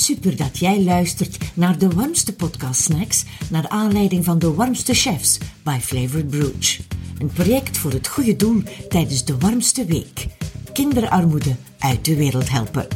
Super 0.00 0.36
dat 0.36 0.58
jij 0.58 0.82
luistert 0.82 1.38
naar 1.54 1.78
de 1.78 1.88
warmste 1.88 2.34
podcast 2.34 2.80
snacks 2.80 3.24
naar 3.50 3.68
aanleiding 3.68 4.24
van 4.24 4.38
de 4.38 4.54
warmste 4.54 4.94
chefs 4.94 5.38
bij 5.62 5.80
Flavored 5.80 6.28
Brooch. 6.28 6.78
Een 7.18 7.30
project 7.32 7.78
voor 7.78 7.92
het 7.92 8.08
goede 8.08 8.36
doel 8.36 8.62
tijdens 8.88 9.24
de 9.24 9.38
warmste 9.38 9.84
week. 9.84 10.26
Kinderarmoede 10.72 11.56
uit 11.78 12.04
de 12.04 12.16
wereld 12.16 12.50
helpen. 12.50 12.86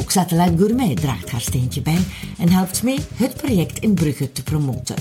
Ook 0.00 0.10
Satellite 0.10 0.56
Gourmet 0.56 0.96
draagt 0.96 1.30
haar 1.30 1.40
steentje 1.40 1.82
bij 1.82 2.04
en 2.38 2.48
helpt 2.48 2.82
mee 2.82 2.98
het 3.14 3.36
project 3.36 3.78
in 3.78 3.94
Brugge 3.94 4.32
te 4.32 4.42
promoten. 4.42 4.96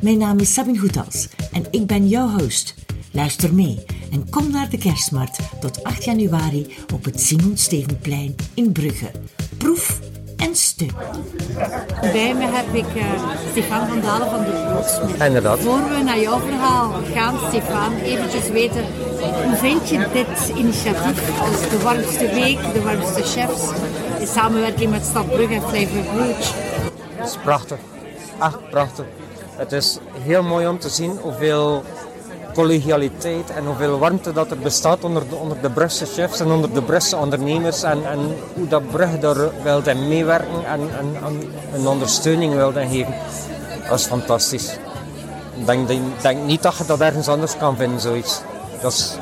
Mijn 0.00 0.18
naam 0.18 0.38
is 0.38 0.52
Sabine 0.52 0.78
Goethals 0.78 1.28
en 1.52 1.64
ik 1.70 1.86
ben 1.86 2.08
jouw 2.08 2.28
host. 2.38 2.74
Luister 3.10 3.54
mee 3.54 3.84
en 4.10 4.30
kom 4.30 4.50
naar 4.50 4.70
de 4.70 4.78
kerstmarkt 4.78 5.38
tot 5.60 5.84
8 5.84 6.04
januari 6.04 6.66
op 6.94 7.04
het 7.04 7.20
Simon 7.20 7.56
Stevenplein 7.56 8.34
in 8.54 8.72
Brugge. 8.72 9.10
Proef 9.56 10.00
en 10.38 10.54
stuk. 10.56 10.92
Bij 12.00 12.34
me 12.34 12.46
heb 12.46 12.74
ik 12.74 12.94
uh, 12.96 13.02
Stefan 13.50 13.88
van 13.88 14.00
Dalen 14.00 14.30
van 14.30 14.44
de 14.44 14.66
Broodsmith. 14.70 15.22
Inderdaad. 15.22 15.58
Voor 15.58 15.88
we 15.88 16.02
naar 16.04 16.20
jouw 16.20 16.38
verhaal 16.38 16.92
gaan, 17.14 17.38
Stefan, 17.48 17.94
eventjes 17.94 18.48
weten, 18.48 18.84
hoe 19.44 19.56
vind 19.56 19.88
je 19.88 20.06
dit 20.12 20.56
initiatief 20.56 21.40
als 21.40 21.68
de 21.68 21.78
warmste 21.82 22.28
week, 22.34 22.58
de 22.72 22.82
warmste 22.82 23.22
chefs, 23.22 23.62
in 24.20 24.26
samenwerking 24.26 24.90
met 24.90 25.04
Stad 25.04 25.26
Brugge 25.26 25.54
en 25.54 25.62
Flavor? 25.62 26.26
Het 27.14 27.28
is 27.28 27.36
prachtig. 27.42 27.78
Echt 28.40 28.70
prachtig. 28.70 29.04
Het 29.56 29.72
is 29.72 29.98
heel 30.12 30.42
mooi 30.42 30.66
om 30.66 30.78
te 30.78 30.88
zien 30.88 31.18
hoeveel 31.22 31.82
collegialiteit 32.54 33.50
en 33.50 33.64
hoeveel 33.64 33.98
warmte 33.98 34.32
dat 34.32 34.50
er 34.50 34.58
bestaat 34.58 35.04
onder 35.04 35.28
de, 35.28 35.34
onder 35.34 35.56
de 35.60 35.88
chefs 35.88 36.40
en 36.40 36.50
onder 36.50 36.72
de 36.72 36.82
Brugse 36.82 37.16
ondernemers 37.16 37.82
en, 37.82 38.06
en 38.06 38.18
hoe 38.54 38.68
dat 38.68 38.90
Brugge 38.90 39.18
daar 39.18 39.62
wil 39.62 39.82
en 39.84 40.08
meewerken 40.08 40.66
en, 40.66 40.80
en, 40.98 41.16
en 41.24 41.42
een 41.74 41.86
ondersteuning 41.86 42.54
wil 42.54 42.72
geven. 42.72 43.14
Dat 43.88 43.98
is 43.98 44.06
fantastisch. 44.06 44.76
Ik 45.58 45.66
denk, 45.66 45.88
denk, 46.20 46.44
niet 46.44 46.62
dat 46.62 46.76
je 46.76 46.84
dat 46.86 47.00
ergens 47.00 47.28
anders 47.28 47.56
kan 47.56 47.76
vinden, 47.76 48.00
zoiets. 48.00 48.40
Dat 48.80 48.92
is 48.92 49.16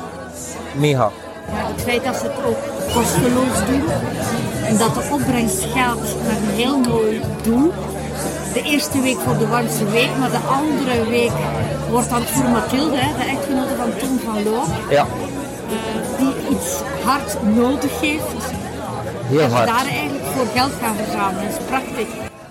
mega. 0.75 1.11
Ja, 1.47 1.71
het 1.73 1.81
feit 1.81 2.03
dat 2.03 2.15
ze 2.15 2.23
het 2.23 2.45
ook 2.45 2.57
kosteloos 2.93 3.65
doen 3.69 3.83
en 4.65 4.77
dat 4.77 4.93
de 4.93 5.09
opbrengst 5.11 5.63
gaat 5.63 5.99
naar 6.23 6.37
een 6.37 6.55
heel 6.55 6.79
mooi 6.79 7.21
doel. 7.43 7.73
De 8.53 8.61
eerste 8.61 9.01
week 9.01 9.17
voor 9.17 9.37
de 9.37 9.47
warmste 9.47 9.85
week, 9.85 10.17
maar 10.19 10.31
de 10.31 10.37
andere 10.37 11.09
week 11.09 11.31
wordt 11.89 12.09
dan 12.09 12.23
voor 12.23 12.49
Mathilde, 12.49 12.95
de 12.95 13.23
echtgenote 13.29 13.75
van 13.75 13.97
Tom 13.97 14.19
van 14.19 14.43
Loo, 14.43 14.63
Ja, 14.89 15.05
uh, 15.05 16.17
die 16.17 16.55
iets 16.57 16.79
hard 17.03 17.43
nodig 17.55 17.99
heeft. 17.99 18.23
heel 19.23 19.39
en 19.39 19.51
hard. 19.51 19.67
daar 19.67 19.85
eigenlijk 19.85 20.25
voor 20.25 20.45
geld 20.55 20.71
gaan 20.81 20.95
verzamelen. 20.95 21.43
Dat 21.51 21.59
is 21.59 21.65
prachtig. 21.65 22.07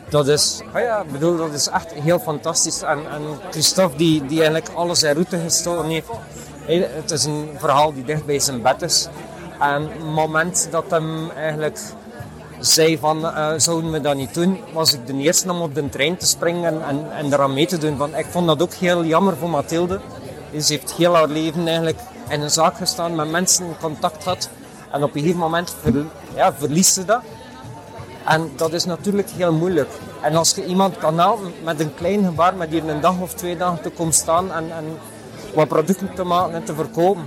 Dat 0.09 0.29
is, 0.29 0.61
oh 0.75 0.81
ja, 0.81 1.01
ik 1.01 1.13
bedoel, 1.13 1.37
dat 1.37 1.53
is 1.53 1.69
echt 1.69 1.93
heel 1.93 2.19
fantastisch. 2.19 2.83
En, 2.83 2.99
en 3.13 3.23
Christophe, 3.51 3.97
die, 3.97 4.27
die 4.27 4.37
eigenlijk 4.39 4.69
alles 4.75 5.03
in 5.03 5.13
route 5.13 5.39
gestoken 5.39 5.89
heeft. 5.91 6.09
Het 6.95 7.11
is 7.11 7.25
een 7.25 7.49
verhaal 7.59 7.93
die 7.93 8.05
dicht 8.05 8.27
bij 8.27 8.39
zijn 8.39 8.63
bed 8.63 8.83
is. 8.83 9.09
En 9.61 9.83
het 9.83 10.05
moment 10.05 10.69
dat 10.71 10.85
hem 10.89 11.31
eigenlijk 11.31 11.79
zei 12.61 12.99
van, 12.99 13.27
eh, 13.27 13.53
zouden 13.57 13.91
we 13.91 14.01
dat 14.01 14.17
niet 14.17 14.35
doen, 14.35 14.61
was 14.73 14.95
ik 14.95 15.07
de 15.07 15.15
eerste 15.15 15.51
om 15.51 15.61
op 15.61 15.75
de 15.75 15.89
trein 15.89 16.17
te 16.17 16.27
springen 16.27 16.85
en, 16.85 17.07
en, 17.13 17.33
eraan 17.33 17.55
mee 17.55 17.67
te 17.67 17.79
doen. 17.79 17.97
Want 17.97 18.17
ik 18.17 18.27
vond 18.31 18.47
dat 18.47 18.63
ook 18.63 18.75
heel 18.75 19.05
jammer 19.05 19.37
voor 19.37 19.51
Mathilde. 19.51 20.01
Ze 20.61 20.73
heeft 20.73 20.93
heel 20.93 21.15
haar 21.15 21.29
leven 21.29 21.67
eigenlijk 21.67 21.99
in 22.29 22.41
een 22.41 22.51
zaak 22.51 22.77
gestaan, 22.77 23.15
met 23.15 23.31
mensen 23.31 23.67
in 23.67 23.77
contact 23.81 24.23
gehad. 24.23 24.49
En 24.91 25.03
op 25.03 25.15
een 25.15 25.21
gegeven 25.21 25.41
moment 25.41 25.77
ja, 26.35 26.53
verliest 26.53 26.95
ze 26.95 27.05
dat. 27.05 27.21
En 28.25 28.51
dat 28.57 28.73
is 28.73 28.85
natuurlijk 28.85 29.31
heel 29.31 29.53
moeilijk. 29.53 29.91
En 30.23 30.37
als 30.37 30.55
je 30.55 30.65
iemand 30.65 30.99
kan 30.99 31.19
helpen 31.19 31.53
met 31.65 31.81
een 31.81 31.95
klein 31.95 32.25
gebaar, 32.25 32.57
met 32.57 32.71
hier 32.71 32.89
een 32.89 33.01
dag 33.01 33.21
of 33.21 33.35
twee 33.35 33.57
dagen 33.57 33.83
te 33.83 33.91
komen 33.91 34.15
staan 34.15 34.53
en, 34.53 34.65
en 34.77 34.85
wat 35.55 35.69
producten 35.69 36.15
te 36.15 36.25
maken 36.25 36.55
en 36.55 36.65
te 36.65 36.75
verkopen, 36.75 37.25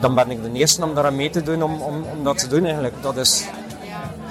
dan 0.00 0.14
ben 0.14 0.30
ik 0.30 0.42
de 0.42 0.52
eerste 0.52 0.84
om 0.84 0.94
daar 0.94 1.12
mee 1.12 1.30
te 1.30 1.42
doen, 1.42 1.62
om, 1.62 1.80
om, 1.80 2.04
om 2.16 2.24
dat 2.24 2.38
te 2.38 2.48
doen 2.48 2.64
eigenlijk. 2.64 2.94
Dat 3.00 3.16
is, 3.16 3.44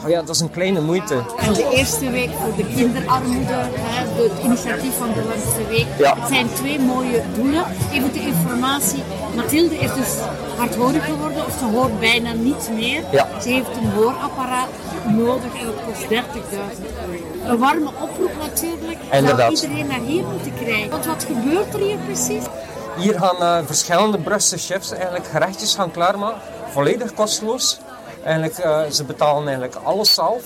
oh 0.06 0.12
ja, 0.12 0.20
dat 0.20 0.36
is 0.36 0.42
een 0.42 0.52
kleine 0.52 0.82
moeite. 0.82 1.16
En 1.38 1.54
de 1.54 1.70
eerste 1.74 2.10
week 2.10 2.30
voor 2.42 2.56
de 2.56 2.66
kinderarmoede, 2.76 3.54
hè, 3.54 4.24
het 4.24 4.44
initiatief 4.44 4.98
van 4.98 5.14
de 5.14 5.24
warmste 5.24 5.68
week. 5.68 5.86
Ja. 5.98 6.16
Het 6.20 6.28
zijn 6.28 6.54
twee 6.54 6.80
mooie 6.80 7.22
doelen. 7.36 7.66
Even 7.92 8.14
de 8.14 8.20
informatie. 8.20 9.04
Mathilde 9.36 9.76
is 9.76 9.94
dus 9.94 10.14
hardhorig 10.58 11.06
geworden, 11.06 11.46
of 11.46 11.58
ze 11.60 11.66
hoort 11.66 12.00
bijna 12.00 12.34
niets 12.34 12.70
meer. 12.70 13.04
Ja. 13.12 13.28
Ze 13.42 13.50
heeft 13.50 13.78
een 13.78 13.92
hoorapparaat 13.92 14.70
nodig 15.08 15.60
en 15.60 15.66
dat 15.66 15.76
kost 15.86 16.02
30.000 16.02 16.10
euro. 16.52 17.52
Een 17.52 17.58
warme 17.58 17.90
oproep 18.02 18.32
natuurlijk. 18.40 19.00
Inderdaad. 19.12 19.58
Zou 19.58 19.72
iedereen 19.72 19.88
naar 19.88 20.08
hier 20.08 20.24
moeten 20.24 20.54
krijgen. 20.64 20.90
Want 20.90 21.06
wat 21.06 21.24
gebeurt 21.24 21.74
er 21.74 21.80
hier 21.80 21.98
precies? 21.98 22.44
Hier 22.98 23.20
gaan 23.20 23.38
eh, 23.42 23.66
verschillende 23.66 24.18
Brusselse 24.18 24.74
chefs 24.74 24.92
eigenlijk 24.92 25.26
gerechtjes 25.26 25.76
gaan 25.76 25.92
klaarmaken, 25.92 26.42
volledig 26.72 27.14
kosteloos. 27.14 27.80
Eigenlijk, 28.26 28.58
eh, 28.58 28.82
ze 28.92 29.04
betalen 29.04 29.48
eigenlijk 29.48 29.76
alles 29.84 30.14
zelf. 30.14 30.44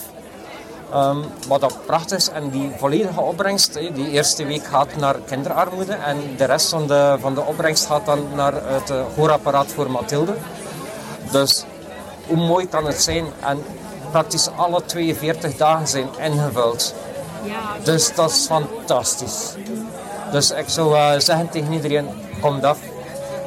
Ehm, 0.92 1.18
wat 1.48 1.62
dat 1.62 1.86
prachtig 1.86 2.18
is. 2.18 2.30
En 2.30 2.50
die 2.50 2.72
volledige 2.78 3.22
opbrengst, 3.22 3.74
die 3.74 4.10
eerste 4.10 4.46
week 4.46 4.66
gaat 4.66 4.96
naar 4.96 5.16
kinderarmoede. 5.26 5.94
En 5.94 6.18
de 6.38 6.46
rest 6.46 6.70
van 6.70 6.88
de, 6.88 7.18
van 7.20 7.34
de 7.34 7.42
opbrengst 7.42 7.86
gaat 7.86 8.06
dan 8.06 8.28
naar 8.36 8.54
het 8.54 8.90
eh, 8.90 9.02
hoorapparaat 9.16 9.72
voor 9.72 9.92
Mathilde. 9.92 10.34
Dus 11.32 11.66
hoe 12.28 12.38
mooi 12.38 12.68
kan 12.68 12.86
het 12.86 13.02
zijn? 13.02 13.26
En 13.40 13.64
praktisch 14.12 14.50
alle 14.56 14.82
42 14.86 15.56
dagen 15.56 15.88
zijn 15.88 16.08
ingevuld. 16.20 16.94
Dus 17.84 18.16
dat 18.16 18.32
is 18.32 18.46
fantastisch. 18.46 19.54
Dus 20.32 20.52
ik 20.52 20.70
zou 20.70 20.96
eh, 20.96 21.20
zeggen 21.20 21.50
tegen 21.50 21.74
iedereen, 21.74 22.10
kom 22.42 22.60
af. 22.60 22.78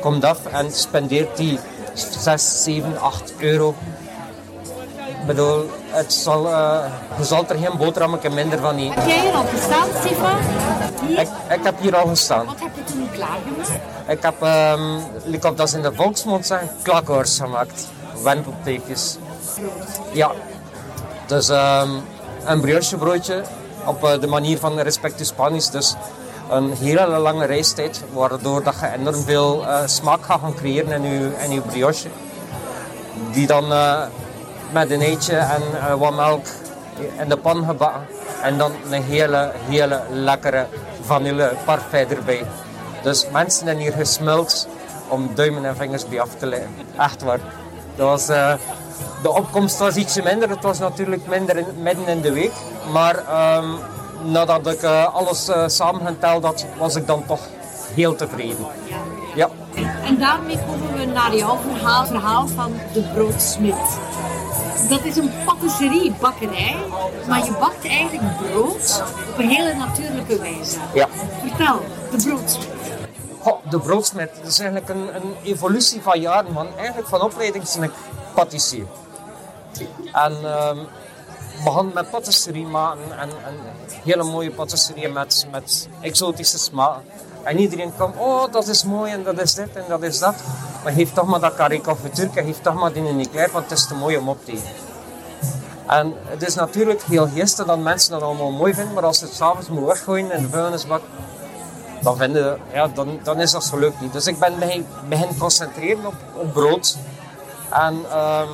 Kom 0.00 0.22
af 0.22 0.46
en 0.46 0.72
spendeer 0.72 1.28
die 1.34 1.58
6, 1.94 2.62
7, 2.62 3.00
8 3.00 3.32
euro. 3.38 3.74
Ik 5.22 5.28
bedoel, 5.28 5.70
het 5.86 6.12
zal, 6.12 6.46
eh, 6.46 6.84
je 7.18 7.24
zal 7.24 7.44
er 7.48 7.56
geen 7.56 7.76
boterhammetje 7.78 8.30
minder 8.30 8.58
van 8.58 8.76
eten. 8.76 8.94
heb 8.94 9.06
jij 9.06 9.20
hier 9.20 9.32
al 9.32 9.44
gestaan? 9.44 9.88
Hier? 11.06 11.18
Ik, 11.18 11.28
ik 11.50 11.64
heb 11.64 11.80
hier 11.80 11.96
al 11.96 12.06
gestaan. 12.06 12.46
Wat 12.46 12.60
heb 12.60 12.70
je 12.74 12.92
toen 12.92 13.08
klaargemaakt? 13.12 13.70
Ik 14.08 14.22
heb, 14.22 14.42
um, 14.78 14.96
ik 15.32 15.42
heb 15.42 15.56
dat 15.56 15.72
in 15.72 15.82
de 15.82 15.92
volksmond 15.94 16.46
zeggen, 16.46 16.68
klakhoors 16.82 17.38
gemaakt. 17.38 17.88
Wentelteefjes. 18.22 19.16
Ja. 20.12 20.30
Dus 21.26 21.48
ehm, 21.48 21.90
een 22.44 22.60
briochebroodje 22.60 23.42
op 23.84 24.04
eh, 24.04 24.20
de 24.20 24.26
manier 24.26 24.58
van 24.58 24.78
Respectus 24.80 25.28
Spanisch. 25.28 25.70
Dus 25.70 25.94
een 26.50 26.72
hele 26.72 27.06
lange 27.06 27.44
reistijd, 27.44 28.04
waardoor 28.12 28.62
dat 28.62 28.74
je 28.80 28.92
enorm 28.98 29.22
veel 29.22 29.66
eh, 29.66 29.82
smaak 29.86 30.24
gaat 30.24 30.40
gaan 30.40 30.54
creëren 30.54 31.04
in 31.04 31.12
je, 31.12 31.30
in 31.42 31.50
je 31.50 31.60
brioche. 31.60 32.08
Die 33.32 33.46
dan 33.46 33.72
met 34.72 34.90
een 34.90 35.00
eitje 35.00 35.36
en 35.36 35.62
eh, 35.74 35.94
wat 35.94 36.14
melk 36.14 36.46
in 37.18 37.28
de 37.28 37.36
pan 37.36 37.64
gebakken. 37.64 38.06
En 38.42 38.58
dan 38.58 38.72
een 38.90 39.02
hele, 39.02 39.52
hele 39.68 40.02
lekkere 40.10 40.66
vanille 41.00 41.52
parfait 41.64 42.12
erbij. 42.12 42.44
Dus 43.02 43.26
mensen 43.32 43.66
zijn 43.66 43.78
hier 43.78 43.92
gesmuld 43.92 44.68
om 45.08 45.30
duimen 45.34 45.64
en 45.64 45.76
vingers 45.76 46.08
bij 46.08 46.20
af 46.20 46.34
te 46.38 46.46
leggen. 46.46 46.70
Echt 46.98 47.22
waar. 47.22 47.40
Dat 47.96 48.06
was, 48.06 48.28
eh, 48.28 48.54
de 49.22 49.30
opkomst 49.30 49.78
was 49.78 49.96
ietsje 49.96 50.22
minder. 50.22 50.48
Het 50.48 50.62
was 50.62 50.78
natuurlijk 50.78 51.26
minder 51.26 51.56
in, 51.56 51.66
midden 51.82 52.06
in 52.06 52.20
de 52.20 52.32
week. 52.32 52.52
Maar 52.92 53.16
ehm, 53.28 53.66
nadat 54.22 54.66
ik 54.66 54.82
eh, 54.82 55.14
alles 55.14 55.48
eh, 55.48 55.64
samengeteld 55.66 56.44
had, 56.44 56.66
was 56.78 56.94
ik 56.96 57.06
dan 57.06 57.26
toch 57.26 57.40
heel 57.94 58.14
tevreden. 58.14 58.66
Ja. 59.34 59.48
En 60.04 60.18
daarmee 60.18 60.58
komen 60.66 60.98
we 60.98 61.04
naar 61.04 61.36
jouw 61.36 61.58
verhaal, 61.70 62.06
verhaal 62.06 62.46
van 62.48 62.72
de 62.92 63.00
broodsmid. 63.00 63.74
Dat 64.88 65.04
is 65.04 65.16
een 65.16 65.30
patisserie, 65.44 66.12
bakkerij, 66.20 66.76
maar 67.28 67.44
je 67.44 67.52
bakt 67.60 67.86
eigenlijk 67.86 68.36
brood 68.36 69.02
op 69.32 69.38
een 69.38 69.48
hele 69.48 69.74
natuurlijke 69.74 70.38
wijze. 70.38 70.78
ja. 70.94 71.08
Vertel, 71.40 71.80
de 72.10 72.16
broodsmid. 72.16 72.68
Goh, 73.40 73.70
de 73.70 73.78
broodsmid, 73.78 74.30
dat 74.36 74.46
is 74.46 74.58
eigenlijk 74.58 74.88
een, 74.88 75.14
een 75.14 75.34
evolutie 75.42 76.02
van 76.02 76.20
jaren. 76.20 76.52
Van, 76.52 76.76
eigenlijk 76.76 77.08
van 77.08 77.20
opleiding 77.20 77.72
ben 77.74 77.82
ik 77.82 77.92
patissier. 78.34 78.86
En 80.12 80.36
ehm 80.44 80.78
begon 81.64 81.90
met 81.94 82.10
patisserie 82.10 82.66
maken 82.66 83.18
en, 83.18 83.28
en 83.28 83.54
hele 84.04 84.22
mooie 84.22 84.50
patisserie 84.50 85.08
met, 85.08 85.46
met 85.50 85.88
exotische 86.00 86.58
smaken. 86.58 87.02
En 87.42 87.58
iedereen 87.58 87.94
kwam, 87.94 88.12
oh 88.16 88.52
dat 88.52 88.68
is 88.68 88.84
mooi 88.84 89.12
en 89.12 89.22
dat 89.22 89.40
is 89.40 89.54
dit 89.54 89.76
en 89.76 89.84
dat 89.88 90.02
is 90.02 90.18
dat. 90.18 90.34
Maar 90.84 90.92
geef 90.92 91.12
toch 91.12 91.26
maar 91.26 91.40
dat 91.40 91.54
carré 91.54 91.80
confituur, 91.80 92.30
geef 92.34 92.60
toch 92.60 92.74
maar 92.74 92.92
die 92.92 93.02
een 93.02 93.20
eclair, 93.20 93.50
want 93.52 93.70
het 93.70 93.78
is 93.78 93.86
te 93.86 93.94
mooi 93.94 94.16
om 94.16 94.28
op 94.28 94.44
te 94.44 94.52
eten. 94.52 94.70
En 95.86 96.14
het 96.24 96.46
is 96.46 96.54
natuurlijk 96.54 97.02
heel 97.02 97.28
geestig 97.28 97.66
dat 97.66 97.78
mensen 97.78 98.10
dat 98.10 98.22
allemaal 98.22 98.50
mooi 98.50 98.74
vinden, 98.74 98.94
maar 98.94 99.04
als 99.04 99.18
ze 99.18 99.24
het 99.24 99.34
s'avonds 99.34 99.68
moet 99.68 99.86
weggooien 99.86 100.32
in 100.32 100.42
de 100.42 100.48
vuilnisbak, 100.48 101.02
dan, 102.02 102.16
vinden, 102.16 102.58
ja, 102.72 102.88
dan, 102.88 103.18
dan 103.22 103.40
is 103.40 103.50
dat 103.50 103.64
zo 103.64 103.78
leuk 103.78 104.00
niet. 104.00 104.12
Dus 104.12 104.26
ik 104.26 104.38
ben 104.38 104.58
begin, 104.58 104.86
begin 105.08 105.38
concentreren 105.38 106.06
op, 106.06 106.14
op 106.34 106.52
brood. 106.52 106.96
En 107.70 108.04
ehm, 108.10 108.48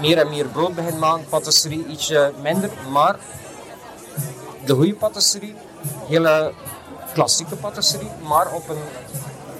meer 0.00 0.18
en 0.18 0.28
meer 0.28 0.46
brood 0.46 0.74
begint 0.74 0.98
maken. 0.98 1.24
Patisserie 1.28 1.86
ietsje 1.86 2.32
minder, 2.42 2.70
maar 2.90 3.16
de 4.64 4.74
goede 4.74 4.94
patisserie, 4.94 5.54
hele 6.08 6.52
klassieke 7.16 7.56
patisserie, 7.56 8.10
maar 8.28 8.52
op 8.52 8.68
een 8.68 8.84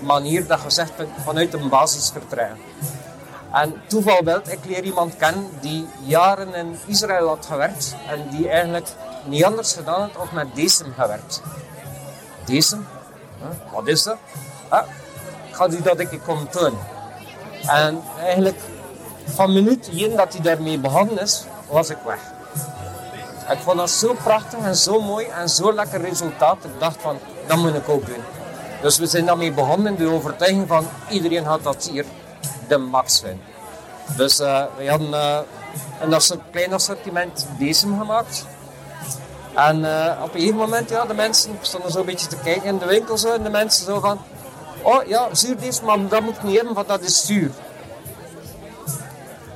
manier 0.01 0.47
dat 0.47 0.63
je 0.63 0.71
zegt 0.71 0.93
vanuit 1.25 1.55
een 1.55 1.69
basis 1.69 2.11
vertrekken. 2.11 2.59
En 3.53 3.75
toeval 3.87 4.21
ik 4.49 4.59
leer 4.65 4.85
iemand 4.85 5.17
kennen 5.17 5.49
die 5.61 5.87
jaren 6.05 6.55
in 6.55 6.79
Israël 6.87 7.29
had 7.29 7.47
gewerkt 7.47 7.97
en 8.09 8.29
die 8.31 8.49
eigenlijk 8.49 8.89
niet 9.25 9.45
anders 9.45 9.73
gedaan 9.73 10.01
had 10.01 10.17
of 10.23 10.33
met 10.33 10.55
decem 10.55 10.93
gewerkt. 10.99 11.43
Decem? 12.45 12.87
Wat 13.73 13.87
is 13.87 14.03
dat? 14.03 14.17
Ah, 14.69 14.87
ik 15.49 15.55
ga 15.55 15.69
die 15.69 15.83
dat 15.83 15.99
ik 15.99 16.21
kom 16.25 16.49
doen. 16.51 16.79
En 17.67 18.03
eigenlijk 18.21 18.61
van 19.25 19.53
minuut 19.53 19.89
1 19.93 20.17
dat 20.17 20.33
hij 20.33 20.43
daarmee 20.43 20.79
begonnen 20.79 21.19
is, 21.19 21.45
was 21.69 21.91
ik 21.91 21.99
weg. 22.05 22.21
Ik 23.51 23.59
vond 23.59 23.77
dat 23.77 23.91
zo 23.91 24.15
prachtig 24.23 24.59
en 24.59 24.77
zo 24.77 25.01
mooi 25.01 25.27
en 25.27 25.49
zo 25.49 25.73
lekker 25.73 26.01
resultaat. 26.01 26.65
Ik 26.65 26.81
dacht 26.81 26.97
van, 27.01 27.19
dat 27.47 27.57
moet 27.57 27.75
ik 27.75 27.89
ook 27.89 28.07
doen. 28.07 28.23
Dus 28.83 28.99
we 28.99 29.07
zijn 29.07 29.27
daarmee 29.27 29.53
begonnen 29.53 29.97
de 29.97 30.09
overtuiging 30.09 30.69
van 30.69 30.87
iedereen 31.09 31.45
had 31.45 31.63
dat 31.63 31.89
hier 31.93 32.05
de 32.69 32.77
max 32.77 33.21
vinden. 33.21 33.41
Dus 34.17 34.41
uh, 34.41 34.63
we 34.77 34.89
hadden 34.89 35.11
uh, 35.11 35.39
een 36.01 36.41
klein 36.51 36.73
assortiment 36.73 37.47
decem 37.59 37.99
gemaakt. 37.99 38.47
En 39.55 39.79
uh, 39.81 40.21
op 40.23 40.35
een 40.35 40.41
gegeven 40.41 40.59
moment, 40.59 40.91
ja, 40.91 41.05
de 41.05 41.15
mensen 41.15 41.59
stonden 41.61 41.91
zo 41.91 41.99
een 41.99 42.07
beetje 42.07 42.27
te 42.27 42.37
kijken 42.37 42.65
in 42.65 42.79
de 42.79 42.87
winkel 42.87 43.33
en 43.35 43.43
de 43.43 43.51
mensen 43.51 43.85
zo 43.85 44.01
van, 44.01 44.19
oh 44.83 45.07
ja, 45.07 45.29
zuurdesem, 45.33 45.85
maar 45.85 46.09
dat 46.09 46.21
moet 46.21 46.43
niet 46.43 46.57
hebben, 46.57 46.75
want 46.75 46.89
dat 46.89 47.01
is 47.01 47.27
zuur. 47.27 47.51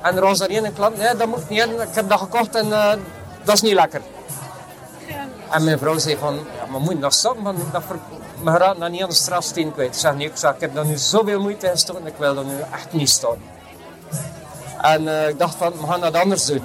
En 0.01 0.15
er 0.15 0.21
was 0.21 0.39
er 0.39 0.63
een 0.65 0.73
klant, 0.73 0.97
nee, 0.97 1.15
dat 1.15 1.27
moet 1.27 1.49
niet 1.49 1.59
hebben, 1.59 1.81
ik 1.87 1.95
heb 1.95 2.09
dat 2.09 2.19
gekocht 2.19 2.55
en 2.55 2.69
dat 3.43 3.53
is 3.53 3.61
niet 3.61 3.73
lekker. 3.73 4.01
En 5.51 5.63
mijn 5.63 5.77
vrouw 5.77 5.97
zei 5.97 6.17
van, 6.17 6.35
ja, 6.35 6.65
maar 6.71 6.81
moet 6.81 6.93
je 6.93 6.99
dat 6.99 7.13
stoppen, 7.13 7.55
dat 7.71 7.83
ver... 7.87 7.95
me 8.41 8.51
gaat 8.51 8.79
dat 8.79 8.89
niet 8.89 9.01
aan 9.01 9.09
de 9.09 9.15
strafsteen 9.15 9.73
kwijt. 9.73 9.93
Ik 9.93 9.99
zeg, 9.99 10.15
nee, 10.15 10.27
ik, 10.27 10.37
ik 10.37 10.59
heb 10.59 10.75
daar 10.75 10.85
nu 10.85 10.97
zoveel 10.97 11.39
moeite 11.39 11.65
in 11.65 11.71
gestoken, 11.71 12.07
ik 12.07 12.15
wil 12.17 12.35
dat 12.35 12.45
nu 12.45 12.59
echt 12.73 12.93
niet 12.93 13.09
stoppen. 13.09 13.43
En 14.81 15.03
uh, 15.03 15.29
ik 15.29 15.39
dacht 15.39 15.55
van, 15.55 15.71
we 15.71 15.87
gaan 15.87 16.01
dat 16.01 16.15
anders 16.15 16.45
doen. 16.45 16.63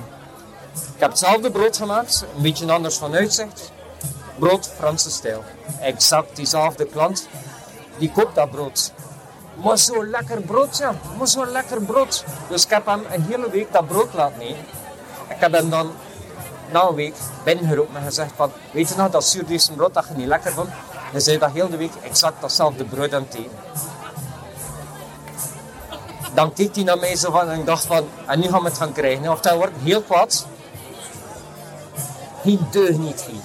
Ik 0.73 1.03
heb 1.03 1.11
hetzelfde 1.11 1.51
brood 1.51 1.77
gemaakt, 1.77 2.25
een 2.37 2.43
beetje 2.43 2.73
anders 2.73 2.97
van 2.97 3.15
uitzicht. 3.15 3.73
Brood 4.39 4.71
Franse 4.79 5.11
stijl. 5.11 5.45
Exact 5.81 6.37
diezelfde 6.37 6.85
klant, 6.85 7.29
die 7.99 8.13
koopt 8.13 8.35
dat 8.35 8.51
brood. 8.51 8.93
Maar 9.65 9.79
zo 9.79 10.07
lekker 10.07 10.41
brood, 10.41 10.77
ja. 10.77 10.95
Maar 11.19 11.29
zo 11.29 11.47
lekker 11.47 11.83
brood. 11.83 12.25
Dus 12.49 12.65
ik 12.65 12.71
heb 12.71 12.87
hem 12.87 13.03
een 13.13 13.23
hele 13.23 13.51
week 13.51 13.73
dat 13.73 13.87
brood 13.87 14.15
laten 14.15 14.39
nemen. 14.39 14.65
Ik 15.29 15.37
heb 15.39 15.53
hem 15.53 15.71
dan 15.71 15.91
na 16.73 16.89
een 16.89 16.95
week 16.95 17.15
binnengeroepen 17.45 17.97
en 17.97 18.05
gezegd 18.05 18.33
van, 18.37 18.53
weet 18.71 18.89
je 18.89 18.95
nog 18.97 19.11
dat 19.11 19.25
zuurdesembrood 19.25 19.95
dat 19.95 20.05
je 20.09 20.15
niet 20.15 20.27
lekker 20.27 20.53
vond? 20.53 20.69
Hij 21.13 21.21
zei 21.21 21.39
dat 21.39 21.51
heel 21.51 21.69
de 21.69 21.77
week 21.77 21.93
exact 22.03 22.41
datzelfde 22.41 22.85
brood 22.85 23.11
het 23.11 23.35
eten. 23.35 23.51
Dan 26.35 26.53
keek 26.53 26.75
hij 26.75 26.85
naar 26.85 26.99
mij 26.99 27.17
zo 27.17 27.31
van 27.31 27.51
en 27.51 27.59
ik 27.59 27.67
dacht 27.67 27.85
van, 27.85 28.09
en 28.27 28.41
nu 28.41 28.49
gaan 28.49 28.63
we 28.63 28.69
het 28.69 28.79
gaan 28.79 28.93
krijgen. 28.93 29.33
Of 29.33 29.41
dat 29.41 29.55
wordt 29.55 29.73
heel 29.83 30.03
kwaad. 30.03 30.47
Geen 32.43 32.67
deug 32.71 32.97
niet 32.97 33.23
hier. 33.23 33.41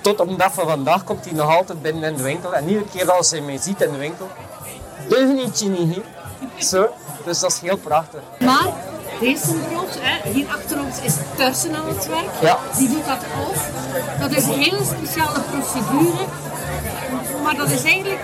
Tot 0.00 0.20
op 0.20 0.28
de 0.28 0.36
dag 0.36 0.52
van 0.52 0.66
vandaag 0.66 1.04
komt 1.04 1.24
hij 1.24 1.34
nog 1.34 1.56
altijd 1.56 1.82
binnen 1.82 2.10
in 2.10 2.16
de 2.16 2.22
winkel. 2.22 2.54
En 2.54 2.68
iedere 2.68 2.88
keer 2.88 3.12
als 3.12 3.30
hij 3.30 3.40
mij 3.40 3.58
ziet 3.58 3.80
in 3.80 3.92
de 3.92 3.98
winkel, 3.98 4.28
deug 5.08 5.28
niet 5.28 5.58
hier. 5.58 6.02
Zo, 6.58 6.88
dus 7.24 7.40
dat 7.40 7.52
is 7.52 7.60
heel 7.60 7.76
prachtig. 7.76 8.20
Maar 8.38 8.72
deze 9.20 9.52
brood, 9.52 9.98
hè, 10.00 10.30
hier 10.30 10.46
achter 10.48 10.80
ons 10.80 11.00
is 11.00 11.14
Tursen 11.36 11.76
aan 11.76 11.88
het 11.88 12.06
werk. 12.06 12.30
Ja. 12.40 12.58
Die 12.76 12.88
doet 12.88 13.06
dat 13.06 13.18
ook. 13.40 13.54
Dat 14.20 14.30
is 14.30 14.44
een 14.44 14.58
hele 14.58 14.84
speciale 14.84 15.40
procedure. 15.40 16.24
Maar 17.42 17.56
dat 17.56 17.70
is 17.70 17.82
eigenlijk 17.82 18.20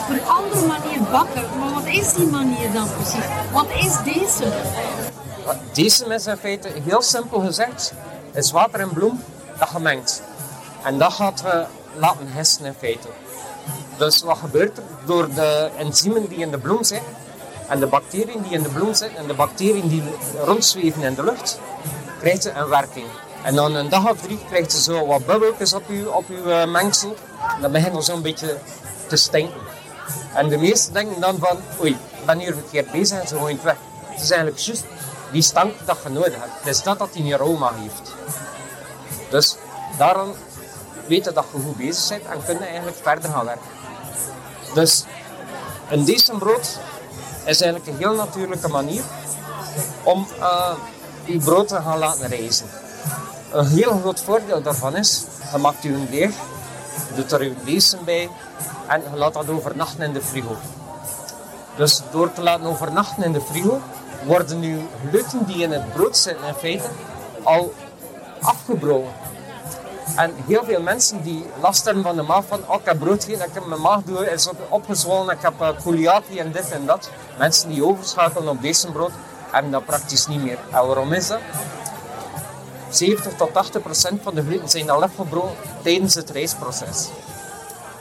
op 0.00 0.08
een 0.08 0.26
andere 0.26 0.66
manier 0.66 1.02
bakken. 1.10 1.58
Maar 1.58 1.72
wat 1.72 1.86
is 1.86 2.12
die 2.12 2.26
manier 2.26 2.72
dan 2.72 2.88
precies? 2.96 3.24
Wat 3.52 3.66
is 3.70 4.14
deze? 4.14 4.52
Deze 5.72 6.04
is 6.14 6.26
in 6.26 6.36
feite 6.36 6.68
heel 6.84 7.02
simpel 7.02 7.40
gezegd, 7.40 7.92
is 8.32 8.50
water 8.50 8.80
en 8.80 8.92
bloem 8.92 9.22
dat 9.58 9.68
gemengd. 9.68 10.22
En 10.82 10.98
dat 10.98 11.12
gaat 11.12 11.42
we 11.42 11.64
laten 11.98 12.26
hessen 12.28 12.64
in 12.64 12.74
feite. 12.78 13.08
Dus 13.96 14.22
wat 14.22 14.38
gebeurt 14.38 14.76
er? 14.76 14.84
Door 15.04 15.34
de 15.34 15.70
enzymen 15.78 16.28
die 16.28 16.38
in 16.38 16.50
de 16.50 16.58
bloem 16.58 16.84
zitten, 16.84 17.08
en 17.68 17.80
de 17.80 17.86
bacteriën 17.86 18.42
die 18.42 18.52
in 18.52 18.62
de 18.62 18.68
bloem 18.68 18.94
zitten 18.94 19.18
en 19.18 19.26
de 19.26 19.34
bacteriën 19.34 19.88
die 19.88 20.02
rondzweven 20.44 21.02
in 21.02 21.14
de 21.14 21.24
lucht, 21.24 21.58
krijgt 22.20 22.42
ze 22.42 22.50
een 22.50 22.68
werking. 22.68 23.06
En 23.42 23.54
dan 23.54 23.74
een 23.74 23.88
dag 23.88 24.10
of 24.10 24.20
drie 24.20 24.38
krijgt 24.48 24.72
ze 24.72 24.82
zo 24.82 25.06
wat 25.06 25.26
bubbeltjes 25.26 25.72
op 25.72 25.88
uw, 25.88 26.08
op 26.08 26.28
uw 26.28 26.44
uh, 26.44 26.64
mengsel. 26.66 27.16
En 27.54 27.60
dan 27.60 27.72
begint 27.72 27.96
er 27.96 28.02
zo'n 28.02 28.22
beetje 28.22 28.58
te 29.06 29.16
stinken. 29.16 29.60
En 30.34 30.48
de 30.48 30.56
meesten 30.56 30.92
denken 30.92 31.20
dan 31.20 31.38
van, 31.38 31.58
oei, 31.80 31.90
ik 31.90 32.26
ben 32.26 32.38
hier 32.38 32.52
verkeerd 32.52 32.90
bezig 32.90 33.20
en 33.20 33.28
ze 33.28 33.36
gooien 33.36 33.54
het 33.56 33.64
weg. 33.64 33.76
Het 34.06 34.22
is 34.22 34.30
eigenlijk 34.30 34.60
juist 34.60 34.84
die 35.32 35.42
stank 35.42 35.72
dat 35.84 35.98
je 36.02 36.08
nodig 36.08 36.34
hebt. 36.34 36.52
Het 36.58 36.66
is 36.66 36.82
dat 36.82 36.98
dat 36.98 37.12
die 37.12 37.34
aroma 37.34 37.72
heeft. 37.74 38.12
Dus 39.30 39.56
daarom 39.98 40.32
weten 41.06 41.34
dat 41.34 41.44
je 41.52 41.60
goed 41.60 41.76
bezig 41.76 42.08
bent 42.08 42.24
en 42.24 42.44
kunnen 42.44 42.68
eigenlijk 42.68 42.96
verder 43.02 43.30
gaan 43.30 43.44
werken. 43.44 43.66
Dus 44.74 45.04
een 45.90 46.04
decent 46.04 46.38
brood 46.38 46.78
is 47.44 47.60
eigenlijk 47.60 47.86
een 47.86 47.96
heel 47.96 48.14
natuurlijke 48.14 48.68
manier 48.68 49.02
om 50.02 50.26
uh, 50.38 50.74
je 51.24 51.38
brood 51.38 51.68
te 51.68 51.74
gaan 51.74 51.98
laten 51.98 52.28
reizen. 52.28 52.66
Een 53.52 53.66
heel 53.66 53.98
groot 54.00 54.20
voordeel 54.20 54.62
daarvan 54.62 54.96
is, 54.96 55.24
je 55.52 55.58
maakt 55.58 55.82
je 55.82 55.88
een 55.88 56.08
deeg, 56.10 56.30
doet 57.14 57.32
er 57.32 57.44
je 57.44 57.54
lezen 57.64 58.04
bij 58.04 58.28
en 58.86 59.02
je 59.10 59.16
laat 59.16 59.32
dat 59.32 59.48
overnachten 59.48 60.02
in 60.02 60.12
de 60.12 60.22
frigo. 60.22 60.56
Dus 61.76 62.02
door 62.10 62.32
te 62.32 62.42
laten 62.42 62.66
overnachten 62.66 63.22
in 63.22 63.32
de 63.32 63.40
frigo, 63.40 63.80
worden 64.24 64.62
je 64.62 64.78
gluten 65.08 65.46
die 65.46 65.62
in 65.62 65.72
het 65.72 65.92
brood 65.92 66.16
zitten 66.16 66.46
in 66.46 66.54
feite 66.54 66.88
al 67.42 67.74
afgebroken. 68.40 69.23
En 70.16 70.34
heel 70.46 70.64
veel 70.64 70.82
mensen 70.82 71.22
die 71.22 71.46
last 71.60 71.84
hebben 71.84 72.02
van 72.02 72.16
de 72.16 72.22
maag, 72.22 72.44
van 72.48 72.60
oh, 72.66 72.80
ik 72.80 72.84
heb 72.84 72.98
brood 72.98 73.24
gegeten, 73.24 73.46
ik 73.46 73.54
heb 73.54 73.66
mijn 73.66 73.80
maag 73.80 74.02
door, 74.02 74.24
is 74.24 74.48
opgezwollen, 74.68 75.34
ik 75.34 75.42
heb 75.42 75.54
uh, 75.60 76.38
en 76.40 76.52
dit 76.52 76.70
en 76.70 76.86
dat. 76.86 77.10
Mensen 77.38 77.68
die 77.68 77.84
overschakelen 77.84 78.48
op 78.48 78.60
brood 78.92 79.10
hebben 79.50 79.70
dat 79.70 79.84
praktisch 79.84 80.26
niet 80.26 80.42
meer. 80.42 80.58
En 80.70 80.86
waarom 80.86 81.12
is 81.12 81.26
dat? 81.26 81.40
70 82.90 83.32
tot 83.36 83.52
80 83.52 83.82
procent 83.82 84.22
van 84.22 84.34
de 84.34 84.42
gluten 84.42 84.68
zijn 84.68 84.90
al 84.90 85.02
afgebroken 85.02 85.56
tijdens 85.82 86.14
het 86.14 86.30
reisproces. 86.30 87.08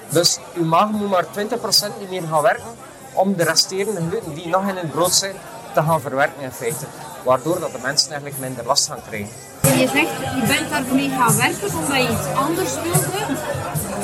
Dus 0.10 0.40
uw 0.56 0.66
maag 0.66 0.90
moet 0.90 1.10
maar 1.10 1.32
20 1.32 1.60
procent 1.60 2.00
niet 2.00 2.10
meer 2.10 2.24
gaan 2.30 2.42
werken 2.42 2.76
om 3.14 3.36
de 3.36 3.44
resterende 3.44 4.02
gluten 4.10 4.34
die 4.34 4.48
nog 4.48 4.68
in 4.68 4.76
het 4.76 4.92
brood 4.92 5.12
zijn 5.12 5.36
te 5.74 5.84
gaan 5.84 6.02
verwerken 6.02 6.42
in 6.42 6.52
feite. 6.52 6.86
Waardoor 7.24 7.60
dat 7.60 7.72
de 7.72 7.80
mensen 7.82 8.12
eigenlijk 8.12 8.40
minder 8.40 8.66
last 8.66 8.88
gaan 8.88 9.02
krijgen. 9.08 9.53
Je 9.80 9.88
zegt, 9.88 10.36
je 10.42 10.44
bent 10.48 10.70
daarmee 10.70 11.10
gaan 11.10 11.38
werken 11.38 11.78
omdat 11.78 11.98
je 11.98 12.10
iets 12.10 12.28
anders 12.36 12.74
wilde. 12.74 13.40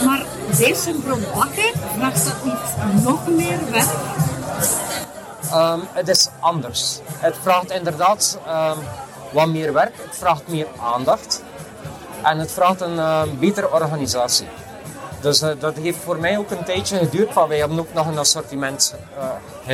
Maar 0.05 0.25
deze 0.57 0.91
brood 0.91 1.33
bakken, 1.33 1.71
vraagt 1.97 2.25
dat 2.25 2.43
niet 2.43 3.03
nog 3.03 3.27
meer 3.27 3.59
werk? 3.71 3.87
Um, 5.53 5.81
het 5.91 6.07
is 6.07 6.29
anders. 6.39 6.99
Het 7.17 7.35
vraagt 7.41 7.71
inderdaad 7.71 8.39
um, 8.47 8.83
wat 9.31 9.47
meer 9.47 9.73
werk. 9.73 9.95
Het 9.95 10.15
vraagt 10.17 10.47
meer 10.47 10.67
aandacht. 10.93 11.43
En 12.23 12.37
het 12.37 12.51
vraagt 12.51 12.81
een 12.81 12.95
uh, 12.95 13.21
betere 13.39 13.71
organisatie. 13.71 14.47
Dus 15.21 15.41
uh, 15.41 15.49
dat 15.59 15.77
heeft 15.77 15.97
voor 16.03 16.19
mij 16.19 16.37
ook 16.37 16.51
een 16.51 16.63
tijdje 16.63 16.97
geduurd. 16.97 17.33
Want 17.33 17.47
wij 17.47 17.57
hebben 17.57 17.79
ook 17.79 17.93
nog 17.93 18.07
een 18.07 18.17
assortiment 18.17 18.95
uh. 19.17 19.73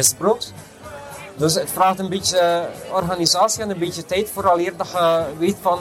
Dus 1.35 1.53
het 1.53 1.71
vraagt 1.71 1.99
een 1.99 2.09
beetje 2.09 2.69
organisatie 2.91 3.63
en 3.63 3.69
een 3.69 3.79
beetje 3.79 4.05
tijd 4.05 4.29
vooraleer 4.29 4.77
dat 4.77 4.89
je 4.91 5.23
weet 5.37 5.57
van 5.61 5.79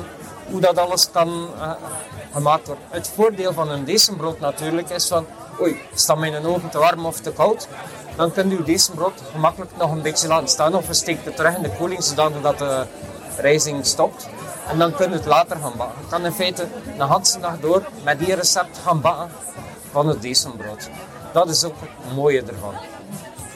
hoe 0.50 0.60
dat 0.60 0.78
alles 0.78 1.10
kan 1.10 1.48
uh, 1.56 1.70
gemaakt 2.32 2.66
worden. 2.66 2.84
Het 2.90 3.08
voordeel 3.14 3.52
van 3.52 3.70
een 3.70 3.84
decembrood 3.84 4.40
natuurlijk 4.40 4.90
is 4.90 5.06
van, 5.06 5.26
oei, 5.60 5.80
staat 5.94 6.18
mijn 6.18 6.46
ogen 6.46 6.68
te 6.68 6.78
warm 6.78 7.06
of 7.06 7.20
te 7.20 7.32
koud? 7.32 7.68
Dan 8.16 8.32
kun 8.32 8.50
je 8.50 8.62
decembrood 8.62 9.22
gemakkelijk 9.32 9.70
nog 9.76 9.90
een 9.90 10.02
beetje 10.02 10.28
laten 10.28 10.48
staan 10.48 10.74
of 10.74 10.86
je 10.86 10.94
steekt 10.94 11.24
het 11.24 11.36
terug 11.36 11.56
in 11.56 11.62
de 11.62 11.76
koeling 11.78 12.02
zodat 12.04 12.58
de 12.58 12.86
rijzing 13.38 13.86
stopt. 13.86 14.28
En 14.68 14.78
dan 14.78 14.94
kun 14.94 15.10
je 15.10 15.16
het 15.16 15.26
later 15.26 15.56
gaan 15.56 15.72
bakken. 15.76 16.00
Je 16.00 16.08
kan 16.08 16.24
in 16.24 16.32
feite 16.32 16.62
een 16.62 17.08
hele 17.08 17.40
dag 17.40 17.60
door 17.60 17.82
met 18.02 18.18
die 18.18 18.34
recept 18.34 18.78
gaan 18.84 19.00
bakken 19.00 19.28
van 19.90 20.08
het 20.08 20.22
decembrood. 20.22 20.90
Dat 21.32 21.48
is 21.48 21.64
ook 21.64 21.74
het 21.80 22.14
mooie 22.14 22.42
ervan. 22.42 22.74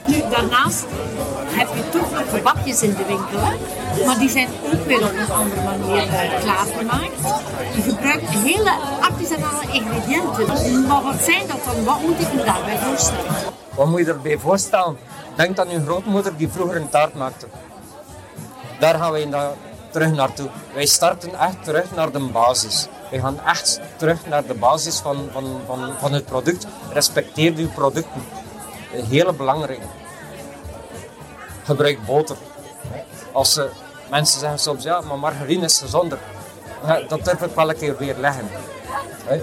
Daarnaast 0.08 0.84
heb 1.46 1.68
je 1.74 1.88
toch 1.88 2.10
nog 2.10 2.30
gebakjes 2.30 2.82
in 2.82 2.94
de 2.94 3.04
winkel, 3.06 3.40
maar 4.06 4.18
die 4.18 4.28
zijn 4.28 4.48
ook 4.72 4.86
weer 4.86 5.02
op 5.02 5.12
een 5.12 5.32
andere 5.32 5.62
manier 5.62 6.06
uh, 6.06 6.40
klaargemaakt. 6.40 7.20
Je 7.74 7.82
gebruikt 7.82 8.28
hele 8.28 8.70
artisanale 9.00 9.62
ingrediënten. 9.72 10.86
Maar 10.86 11.02
wat 11.02 11.22
zijn 11.22 11.46
dat 11.46 11.64
dan? 11.64 11.84
Wat 11.84 12.00
moet 12.00 12.20
ik 12.20 12.32
me 12.34 12.44
daarbij 12.44 12.78
voorstellen? 12.78 13.24
Wat 13.74 13.86
moet 13.86 13.98
je 14.00 14.06
erbij 14.06 14.38
voorstellen? 14.38 14.98
Denk 15.36 15.58
aan 15.58 15.70
je 15.70 15.84
grootmoeder 15.84 16.36
die 16.36 16.48
vroeger 16.48 16.76
een 16.76 16.88
taart 16.88 17.14
maakte. 17.14 17.46
Daar 18.78 18.94
gaan 18.94 19.12
wij 19.12 19.30
dan 19.30 19.50
terug 19.90 20.12
naartoe. 20.12 20.48
Wij 20.74 20.86
starten 20.86 21.38
echt 21.38 21.64
terug 21.64 21.94
naar 21.94 22.12
de 22.12 22.18
basis. 22.18 22.88
Wij 23.10 23.20
gaan 23.20 23.40
echt 23.46 23.80
terug 23.96 24.26
naar 24.26 24.46
de 24.46 24.54
basis 24.54 24.98
van, 24.98 25.28
van, 25.32 25.60
van, 25.66 25.92
van 25.98 26.12
het 26.12 26.24
product. 26.24 26.66
Respecteer 26.92 27.52
uw 27.56 27.68
producten. 27.68 28.22
Een 28.92 29.04
hele 29.04 29.32
belangrijke. 29.32 29.86
Gebruik 31.64 32.04
boter. 32.06 32.36
Als 33.32 33.52
ze, 33.52 33.70
mensen 34.10 34.40
zeggen 34.40 34.58
soms, 34.58 34.82
ja, 34.82 35.00
maar 35.00 35.18
margarine 35.18 35.64
is 35.64 35.78
gezonder. 35.78 36.18
Dat 37.08 37.24
durf 37.24 37.42
ik 37.42 37.54
wel 37.54 37.68
een 37.68 37.76
keer 37.76 37.96
weer 37.96 38.16
leggen. 38.18 38.48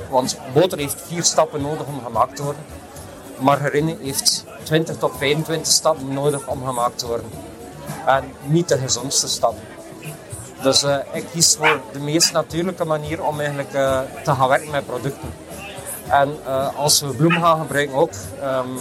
Want 0.09 0.37
boter 0.53 0.77
heeft 0.77 1.01
vier 1.07 1.23
stappen 1.23 1.61
nodig 1.61 1.87
om 1.87 2.03
gemaakt 2.03 2.35
te 2.35 2.43
worden. 2.43 2.65
Margarine 3.37 3.97
heeft 4.01 4.45
20 4.63 4.97
tot 4.97 5.11
25 5.17 5.71
stappen 5.71 6.13
nodig 6.13 6.47
om 6.47 6.65
gemaakt 6.65 6.97
te 6.97 7.07
worden. 7.07 7.29
En 8.05 8.23
niet 8.43 8.67
de 8.67 8.77
gezondste 8.77 9.27
stappen. 9.27 9.63
Dus 10.61 10.83
uh, 10.83 10.97
ik 11.11 11.25
kies 11.31 11.55
voor 11.55 11.81
de 11.91 11.99
meest 11.99 12.31
natuurlijke 12.31 12.85
manier 12.85 13.23
om 13.23 13.39
eigenlijk 13.39 13.73
uh, 13.73 13.99
te 14.23 14.31
gaan 14.31 14.47
werken 14.47 14.71
met 14.71 14.85
producten. 14.85 15.33
En 16.09 16.37
als 16.75 17.01
we 17.01 17.07
bloem 17.07 17.31
gaan 17.31 17.59
gebruiken 17.59 17.95
ook, 17.95 18.11
um, 18.43 18.77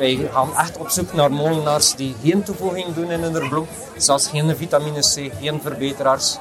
wij 0.00 0.28
gaan 0.32 0.56
echt 0.56 0.78
op 0.78 0.88
zoek 0.88 1.12
naar 1.12 1.32
molenaars 1.32 1.94
die 1.94 2.16
geen 2.22 2.42
toevoeging 2.42 2.94
doen 2.94 3.10
in 3.10 3.22
hun 3.22 3.48
bloem. 3.48 3.66
Zelfs 3.96 4.28
geen 4.28 4.56
vitamine 4.56 5.00
C, 5.00 5.32
geen 5.40 5.60
verbeteraars. 5.62 6.36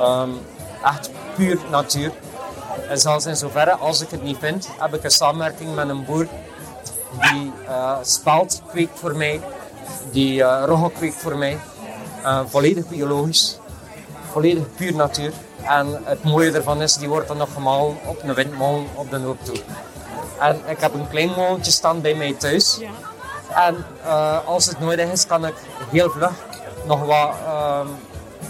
Um, 0.00 0.38
echt 0.84 1.10
puur 1.34 1.58
natuur. 1.70 2.12
En 2.88 2.98
zelfs 2.98 3.26
in 3.26 3.36
zoverre, 3.36 3.76
als 3.76 4.00
ik 4.00 4.10
het 4.10 4.22
niet 4.22 4.36
vind, 4.38 4.68
heb 4.78 4.94
ik 4.94 5.04
een 5.04 5.10
samenwerking 5.10 5.74
met 5.74 5.88
een 5.88 6.04
boer 6.04 6.26
die 7.20 7.52
uh, 7.68 7.96
spalt 8.02 8.62
kweekt 8.70 8.98
voor 8.98 9.16
mij, 9.16 9.40
die 10.10 10.38
uh, 10.38 10.86
kweekt 10.98 11.16
voor 11.16 11.36
mij. 11.36 11.58
Uh, 12.22 12.40
volledig 12.46 12.88
biologisch, 12.88 13.58
volledig 14.30 14.64
puur 14.76 14.94
natuur. 14.94 15.32
En 15.62 16.00
het 16.04 16.24
mooie 16.24 16.50
ervan 16.50 16.82
is, 16.82 16.94
die 16.94 17.08
wordt 17.08 17.28
dan 17.28 17.36
nog 17.36 17.52
gemalen 17.52 17.96
op 18.06 18.22
een 18.22 18.34
windmolen 18.34 18.86
op 18.94 19.10
de 19.10 19.16
hoop 19.16 19.44
toe. 19.44 19.56
En 20.40 20.60
ik 20.66 20.80
heb 20.80 20.94
een 20.94 21.08
klein 21.08 21.30
molentje 21.36 21.70
staan 21.70 22.00
bij 22.00 22.14
mij 22.14 22.32
thuis. 22.32 22.78
Ja. 22.80 22.90
En 23.66 23.84
als 24.46 24.66
het 24.66 24.80
nodig 24.80 25.12
is, 25.12 25.26
kan 25.26 25.46
ik 25.46 25.54
heel 25.90 26.10
vlug 26.10 26.32
nog 26.86 27.04
wat 27.04 27.34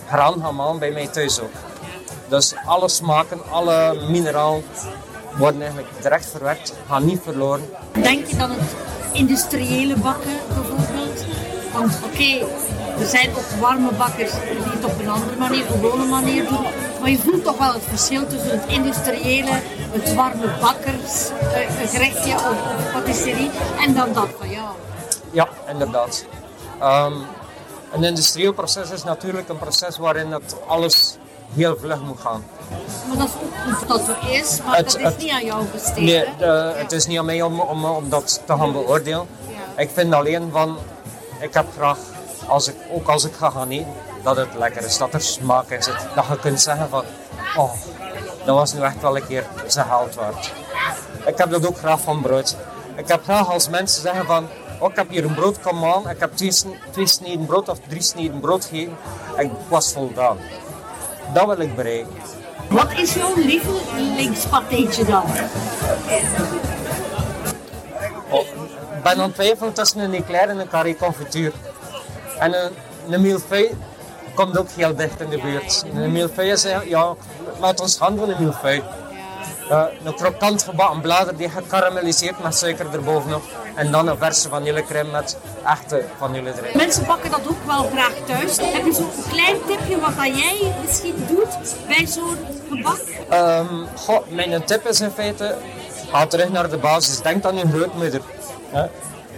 graan 0.09 0.40
gaan 0.42 0.54
malen 0.54 0.78
bij 0.78 0.90
mij 0.90 1.07
thuis 1.07 1.40
ook. 1.40 1.52
Dus 2.28 2.54
alle 2.64 2.88
smaken, 2.88 3.40
alle 3.50 4.07
mineralen 4.11 4.64
worden 5.37 5.61
eigenlijk 5.61 5.90
direct 6.02 6.26
verwerkt, 6.26 6.73
gaan 6.88 7.04
niet 7.04 7.21
verloren. 7.23 7.71
Denk 7.92 8.26
je 8.26 8.37
dan 8.37 8.50
het 8.50 8.71
industriële 9.12 9.97
bakken 9.97 10.37
bijvoorbeeld? 10.54 11.25
Want 11.73 11.99
oké, 12.04 12.47
er 13.00 13.07
zijn 13.07 13.30
ook 13.30 13.61
warme 13.61 13.92
bakkers 13.92 14.33
die 14.33 14.59
het 14.64 14.85
op 14.85 14.99
een 15.00 15.09
andere 15.09 15.37
manier, 15.37 15.64
gewone 15.64 16.04
manier 16.04 16.49
doen. 16.49 16.66
Maar 17.00 17.11
je 17.11 17.18
voelt 17.18 17.45
toch 17.45 17.59
wel 17.59 17.73
het 17.73 17.85
verschil 17.88 18.26
tussen 18.26 18.50
het 18.50 18.66
industriële, 18.66 19.61
het 19.90 20.14
warme 20.14 20.47
bakkers, 20.61 21.28
eh, 21.52 22.26
een 22.26 22.35
of, 22.35 22.45
of 22.45 22.92
patisserie 22.92 23.50
en 23.80 23.95
dan 23.95 24.12
dat 24.12 24.28
van 24.38 24.50
jou. 24.50 24.68
Ja, 25.30 25.49
inderdaad. 25.68 26.25
Um, 26.83 27.25
een 27.92 28.04
industrieel 28.04 28.52
proces 28.52 28.90
is 28.90 29.04
natuurlijk 29.04 29.49
een 29.49 29.59
proces 29.59 29.99
waarin 29.99 30.33
het 30.33 30.57
alles 30.66 31.16
heel 31.54 31.76
vlug 31.80 32.00
moet 32.00 32.21
gaan. 32.21 32.45
Maar 33.09 33.16
dat 33.16 33.28
is 33.28 33.35
ook 33.83 33.88
dat 33.88 34.09
er 34.09 34.30
is, 34.30 34.61
maar 34.66 34.76
het, 34.76 34.99
dat 35.02 35.12
is 35.16 35.23
niet 35.23 35.33
aan 35.33 35.45
jou 35.45 35.64
besteed. 35.73 36.04
Nee, 36.04 36.25
de, 36.38 36.73
het 36.76 36.92
is 36.92 37.07
niet 37.07 37.18
aan 37.18 37.25
mij 37.25 37.42
om, 37.42 37.61
om, 37.61 37.85
om 37.85 38.09
dat 38.09 38.42
te 38.47 38.57
gaan 38.57 38.73
beoordelen. 38.73 39.26
Ja. 39.49 39.83
Ik 39.83 39.90
vind 39.92 40.14
alleen 40.14 40.49
van, 40.52 40.76
ik 41.40 41.54
heb 41.54 41.66
graag, 41.76 41.99
als 42.47 42.68
ik, 42.68 42.75
ook 42.90 43.09
als 43.09 43.25
ik 43.25 43.35
ga 43.35 43.50
gaan 43.50 43.71
eten, 43.71 43.92
dat 44.23 44.37
het 44.37 44.54
lekker 44.59 44.85
is, 44.85 44.99
dat 44.99 45.14
er 45.14 45.21
smaak 45.21 45.71
in 45.71 45.83
zit. 45.83 46.07
Dat 46.14 46.25
je 46.28 46.38
kunt 46.38 46.61
zeggen 46.61 46.88
van, 46.88 47.04
oh, 47.57 47.73
dat 48.49 48.57
was 48.57 48.73
nu 48.73 48.81
echt 48.81 49.00
wel 49.00 49.17
een 49.17 49.26
keer 49.26 49.47
zijn 49.67 49.87
geld 49.87 50.14
waard. 50.14 50.52
Ik 51.26 51.38
heb 51.38 51.50
dat 51.50 51.67
ook 51.67 51.78
graag 51.78 52.00
van 52.00 52.23
brood. 52.23 52.57
Ik 52.97 53.09
heb 53.09 53.23
graag 53.23 53.52
als 53.52 53.69
mensen 53.69 54.02
zeggen 54.02 54.26
van, 54.26 54.49
oh, 54.81 54.90
ik 54.90 54.97
heb 54.97 55.09
hier 55.11 55.25
een 55.25 55.35
brood, 55.35 55.61
kom 55.61 55.85
aan, 55.85 56.11
ik 56.11 56.21
heb 56.21 56.37
twee, 56.37 56.52
twee 56.90 57.07
sneden 57.07 57.47
brood 57.47 57.69
of 57.69 57.78
drie 57.88 58.02
sneden 58.02 58.40
brood 58.40 58.64
gegeten 58.64 58.97
en 59.37 59.45
ik 59.45 59.50
was 59.69 59.93
voldaan. 59.93 60.38
Dat 61.35 61.47
wil 61.47 61.61
ik 61.61 61.76
bereiken. 61.76 62.12
Wat 62.69 62.93
is 62.97 63.14
jouw 63.14 63.33
lievelingspatéetje 63.37 65.05
dan? 65.05 65.25
Oh, 68.31 68.47
ik 68.97 69.02
ben 69.02 69.21
aan 69.21 69.33
het 69.37 69.75
tussen 69.75 70.00
een 70.00 70.14
eclair 70.14 70.49
en 70.49 70.59
een 70.59 70.69
carré 70.69 70.97
confituur. 70.97 71.52
En 72.38 72.64
een, 72.64 72.73
een 73.09 73.21
millefeuille 73.21 73.71
komt 74.38 74.59
ook 74.59 74.68
heel 74.76 74.95
dicht 74.97 75.21
in 75.21 75.28
de 75.28 75.38
buurt. 75.38 75.85
Een 75.95 76.12
millefeuille 76.12 76.52
is, 76.52 76.66
ja, 76.85 77.14
laat 77.61 77.80
ons 77.80 77.97
gaan 77.97 78.18
van 78.18 78.28
een 78.28 78.37
millefeuille. 78.38 78.83
Uh, 79.71 79.85
een 80.04 80.14
krokant 80.14 80.62
gebakken 80.62 81.00
blader 81.00 81.37
die 81.37 81.49
gekarameliseerd 81.49 82.42
met 82.42 82.57
suiker 82.57 82.87
erbovenop. 82.92 83.42
En 83.75 83.90
dan 83.90 84.09
een 84.09 84.18
verse 84.18 84.49
vanillecrème 84.49 85.11
met 85.11 85.37
echte 85.64 86.04
vanille 86.18 86.52
erin. 86.57 86.76
Mensen 86.76 87.07
bakken 87.07 87.30
dat 87.30 87.40
ook 87.49 87.64
wel 87.66 87.90
graag 87.92 88.14
thuis. 88.26 88.57
Heb 88.57 88.85
je 88.85 88.92
zo'n 88.92 89.11
klein 89.30 89.57
tipje 89.66 90.00
wat 90.00 90.12
jij 90.16 90.73
misschien 90.85 91.26
doet 91.28 91.75
bij 91.87 92.07
zo'n 92.07 92.37
gebak? 92.68 93.00
Um, 93.33 93.87
goh, 93.97 94.26
mijn 94.28 94.64
tip 94.64 94.87
is 94.87 95.00
in 95.00 95.11
feite, 95.11 95.57
ga 96.11 96.26
terug 96.26 96.49
naar 96.49 96.71
de 96.71 96.78
basis. 96.78 97.21
Denk 97.21 97.45
aan 97.45 97.57
je 97.57 97.68
grootmoeder. 97.68 98.21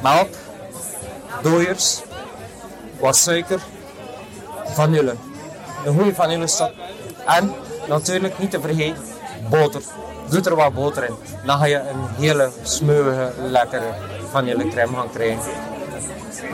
Melk, 0.02 0.28
dooiers, 1.42 2.00
wat 2.98 3.16
suiker, 3.16 3.60
vanille. 4.72 5.14
Een 5.84 5.94
goede 5.94 6.14
vanillestok. 6.14 6.70
En 7.26 7.54
natuurlijk 7.88 8.38
niet 8.38 8.50
te 8.50 8.60
vergeten, 8.60 9.02
boter. 9.48 9.82
Doe 10.28 10.40
er 10.40 10.56
wat 10.56 10.74
boter 10.74 11.04
in. 11.04 11.14
Dan 11.46 11.58
ga 11.58 11.64
je 11.64 11.76
een 11.76 12.08
hele 12.18 12.50
smeuige, 12.62 13.32
lekkere 13.42 13.94
vanillecrème 14.30 14.96
gaan 14.96 15.10
krijgen. 15.12 15.52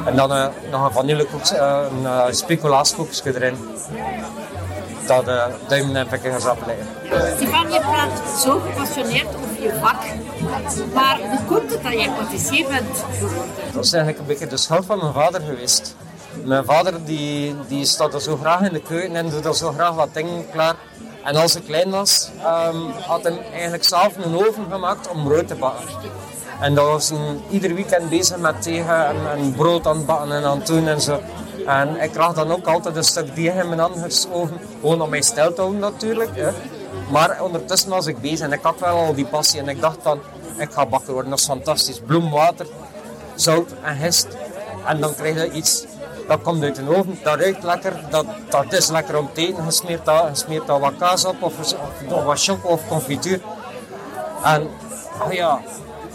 En 0.07 0.17
dan 0.17 0.33
uh, 0.33 0.47
nog 0.71 0.85
een 0.85 0.93
vanillekoeks, 0.93 1.53
uh, 1.53 1.81
een 1.91 2.03
uh, 2.03 2.25
speculaaskoekje 2.31 3.35
erin. 3.35 3.57
Dat 5.07 5.29
uh, 5.29 5.45
duimen 5.69 5.97
en 5.97 6.07
pikken 6.07 6.41
gaan. 6.41 6.57
Stefan, 7.37 7.73
je 7.73 7.81
praat 7.81 8.41
zo 8.41 8.61
gepassioneerd 8.61 9.27
over 9.27 9.63
je 9.63 9.73
vak. 9.81 10.03
Maar 10.95 11.19
hoe 11.31 11.45
komt 11.47 11.73
het 11.73 11.83
dat 11.83 11.93
jij 11.93 12.11
patissier 12.11 12.69
bent 12.69 13.05
geworden? 13.19 13.55
Dat 13.73 13.85
is 13.85 13.93
eigenlijk 13.93 14.19
een 14.19 14.27
beetje 14.27 14.47
de 14.47 14.57
schuld 14.57 14.87
van 14.87 14.99
mijn 14.99 15.13
vader 15.13 15.41
geweest. 15.41 15.97
Mijn 16.45 16.65
vader 16.65 17.05
die, 17.05 17.55
die 17.69 17.85
staat 17.85 18.15
er 18.15 18.21
zo 18.21 18.37
graag 18.37 18.61
in 18.61 18.73
de 18.73 18.81
keuken 18.81 19.17
en 19.17 19.31
doet 19.31 19.45
er 19.45 19.55
zo 19.55 19.73
graag 19.73 19.95
wat 19.95 20.15
dingen 20.15 20.51
klaar. 20.51 20.75
En 21.25 21.37
als 21.37 21.57
ik 21.57 21.65
klein 21.65 21.91
was, 21.91 22.31
um, 22.39 22.91
had 22.91 23.23
hij 23.23 23.39
eigenlijk 23.53 23.85
zelf 23.85 24.17
een 24.17 24.37
oven 24.37 24.67
gemaakt 24.71 25.09
om 25.09 25.25
brood 25.25 25.49
te 25.49 25.55
bakken. 25.55 25.89
En 26.61 26.75
dat 26.75 26.87
was 26.87 27.11
een, 27.11 27.41
ieder 27.51 27.75
weekend 27.75 28.09
bezig 28.09 28.37
met 28.37 28.63
tegen 28.63 29.31
en, 29.31 29.55
brood 29.57 29.87
aan 29.87 29.97
het 29.97 30.07
bakken 30.07 30.33
en 30.33 30.45
aan 30.45 30.59
het 30.59 30.67
doen 30.67 30.89
en 30.89 31.01
zo. 31.01 31.21
En 31.67 32.03
ik 32.03 32.13
kreeg 32.13 32.33
dan 32.33 32.53
ook 32.53 32.67
altijd 32.67 32.97
een 32.97 33.05
stuk 33.05 33.35
deeg 33.35 33.55
in 33.55 33.69
mijn 33.69 33.81
handen 33.81 34.03
geschoven, 34.03 34.59
gewoon 34.81 35.01
om 35.01 35.11
mij 35.11 35.23
stil 35.23 35.53
te 35.53 35.61
houden 35.61 35.81
natuurlijk. 35.81 36.31
Hè. 36.37 36.51
Maar 37.11 37.43
ondertussen 37.43 37.91
was 37.91 38.07
ik 38.07 38.21
bezig 38.21 38.41
en 38.47 38.53
ik 38.53 38.63
had 38.63 38.81
wel 38.81 38.97
al 38.97 39.15
die 39.15 39.27
passie 39.27 39.61
en 39.61 39.69
ik 39.69 39.81
dacht 39.81 39.99
van, 40.03 40.21
ik 40.59 40.73
ga 40.73 40.87
bakken 40.87 41.13
worden, 41.13 41.31
dat 41.31 41.39
is 41.39 41.47
fantastisch. 41.47 42.01
Bloemwater, 42.01 42.67
zout 43.35 43.71
en 43.83 43.97
gist. 43.97 44.29
En 44.87 45.01
dan 45.01 45.15
krijg 45.15 45.35
je 45.35 45.51
iets 45.51 45.85
dat 46.27 46.43
komt 46.43 46.63
uit 46.63 46.77
de 46.77 46.97
oven, 46.97 47.19
dat 47.23 47.41
ruikt 47.41 47.63
lekker, 47.63 47.93
dat, 48.11 48.27
dat 48.49 48.73
is 48.73 48.89
lekker 48.89 49.19
om 49.19 49.31
te 49.33 49.41
eten. 49.41 49.65
Je 49.65 49.71
smeert 49.71 50.05
daar, 50.05 50.37
smeert 50.37 50.67
wat 50.67 50.93
kaas 50.99 51.25
op 51.25 51.43
of, 51.43 51.59
of, 52.09 52.25
wat 52.25 52.43
choco 52.43 52.69
of 52.69 52.89
confituur. 52.89 53.41
En 54.43 54.69
oh 55.25 55.33
ja, 55.33 55.61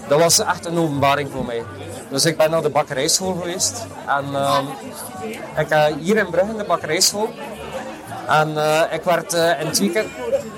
dat 0.08 0.20
was 0.20 0.40
echt 0.40 0.66
een 0.66 0.78
openbaring 0.78 1.32
voor 1.32 1.46
mij. 1.46 1.64
Dus 2.10 2.26
ik 2.26 2.38
ben 2.38 2.52
naar 2.52 2.62
de 2.62 2.70
bakkerijschool 2.70 3.34
geweest. 3.34 3.86
En 4.08 4.26
uh, 4.32 4.60
ik 5.58 5.72
uh, 5.72 5.86
hier 6.00 6.18
in 6.18 6.30
Brugge 6.30 6.56
de 6.56 6.64
bakkerijschool. 6.64 7.30
En 8.28 8.50
uh, 8.50 8.82
ik 8.92 9.04
werd 9.04 9.34
uh, 9.34 9.60
in 9.60 9.68
het 9.68 9.80
weekend 9.80 10.08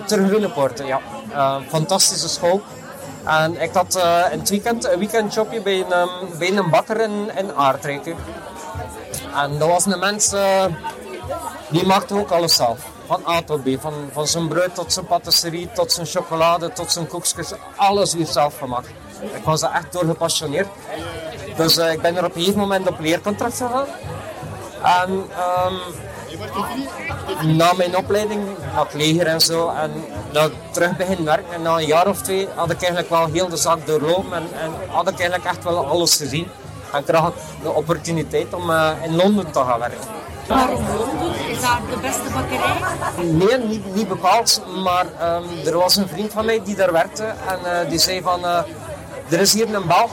ter 0.06 0.28
Groenepoorten, 0.28 0.86
ja. 0.86 1.00
fantastische 1.68 2.30
school. 2.30 2.62
En 3.26 3.62
ik 3.62 3.74
had 3.74 3.96
in 4.32 4.40
het 4.40 4.50
weekend 4.50 4.88
een 4.88 5.00
weekendjobje 5.00 5.62
bij 5.62 5.80
een, 5.80 5.98
um, 5.98 6.38
bij 6.38 6.58
een 6.58 6.70
bakker 6.70 7.02
in, 7.02 7.32
in 7.38 7.54
Aardrijken. 7.56 8.16
En 9.36 9.58
dat 9.58 9.68
was 9.68 9.86
een 9.86 10.00
mens 10.00 10.34
die 11.70 11.86
maakte 11.86 12.20
ook 12.20 12.32
alles 12.32 12.56
zelf. 12.56 12.80
Van 13.06 13.22
A 13.28 13.42
tot 13.42 13.64
B. 13.64 13.82
Van, 13.82 13.94
van 14.12 14.28
zijn 14.28 14.48
brood 14.48 14.76
tot 14.76 14.94
zijn 14.94 15.06
patisserie, 15.06 15.72
tot 15.72 15.92
zijn 15.92 16.06
chocolade, 16.06 16.74
tot 16.74 16.92
zijn 16.92 17.08
koekjes. 17.08 17.52
Alles 17.76 18.14
weer 18.14 18.26
zelf 18.26 18.58
gemaakt. 18.58 18.88
Ik 19.22 19.44
was 19.44 19.62
er 19.62 19.70
echt 19.70 19.92
door 19.92 20.06
gepassioneerd. 20.06 20.68
Dus 21.56 21.78
uh, 21.78 21.92
ik 21.92 22.02
ben 22.02 22.18
er 22.18 22.26
op 22.26 22.36
een 22.36 22.42
gegeven 22.42 22.60
moment 22.60 22.88
op 22.88 23.00
leercontract 23.00 23.58
gegaan. 23.58 23.86
En 24.84 25.12
um, 25.12 25.26
na 27.56 27.74
mijn 27.74 27.98
opleiding, 27.98 28.46
na 28.74 28.84
het 28.84 28.94
leger 28.94 29.28
en 29.28 29.42
zo, 29.42 29.70
en 29.70 29.92
dat 30.32 30.52
terug 30.72 30.98
begin 30.98 31.26
werken, 31.26 31.54
en 31.54 31.62
na 31.62 31.78
een 31.78 31.86
jaar 31.86 32.08
of 32.08 32.22
twee 32.22 32.48
had 32.56 32.72
ik 32.72 32.78
eigenlijk 32.78 33.10
wel 33.10 33.26
heel 33.26 33.50
de 33.50 33.58
zaak 33.58 33.88
doorlopen 33.88 34.34
en, 34.34 34.48
en 34.62 34.72
had 34.90 35.10
ik 35.10 35.20
eigenlijk 35.20 35.50
echt 35.50 35.64
wel 35.64 35.88
alles 35.88 36.16
gezien. 36.16 36.48
En 36.94 37.04
kreeg 37.04 37.28
ik 37.28 37.34
de 37.62 37.72
opportuniteit 37.72 38.54
om 38.54 38.70
uh, 38.70 38.92
in 39.04 39.16
Londen 39.16 39.52
te 39.52 39.60
gaan 39.60 39.80
werken. 39.80 40.00
Waarom 40.48 40.84
Londen? 40.98 41.50
Is 41.50 41.62
dat 41.62 41.78
de 41.90 41.98
beste 42.02 42.30
bakkerij? 42.34 42.78
Nee, 43.24 43.58
niet, 43.58 43.96
niet 43.96 44.08
bepaald. 44.08 44.62
Maar 44.84 45.06
ehm, 45.20 45.44
er 45.66 45.78
was 45.78 45.96
een 45.96 46.08
vriend 46.08 46.32
van 46.32 46.46
mij 46.46 46.62
die 46.64 46.76
daar 46.76 46.92
werkte. 46.92 47.24
En 47.24 47.80
eh, 47.80 47.90
die 47.90 48.00
zei 48.00 48.22
van, 48.22 48.46
eh, 48.46 48.60
er 49.30 49.40
is 49.40 49.54
hier 49.54 49.76
een 49.76 49.88
Belg 49.88 50.12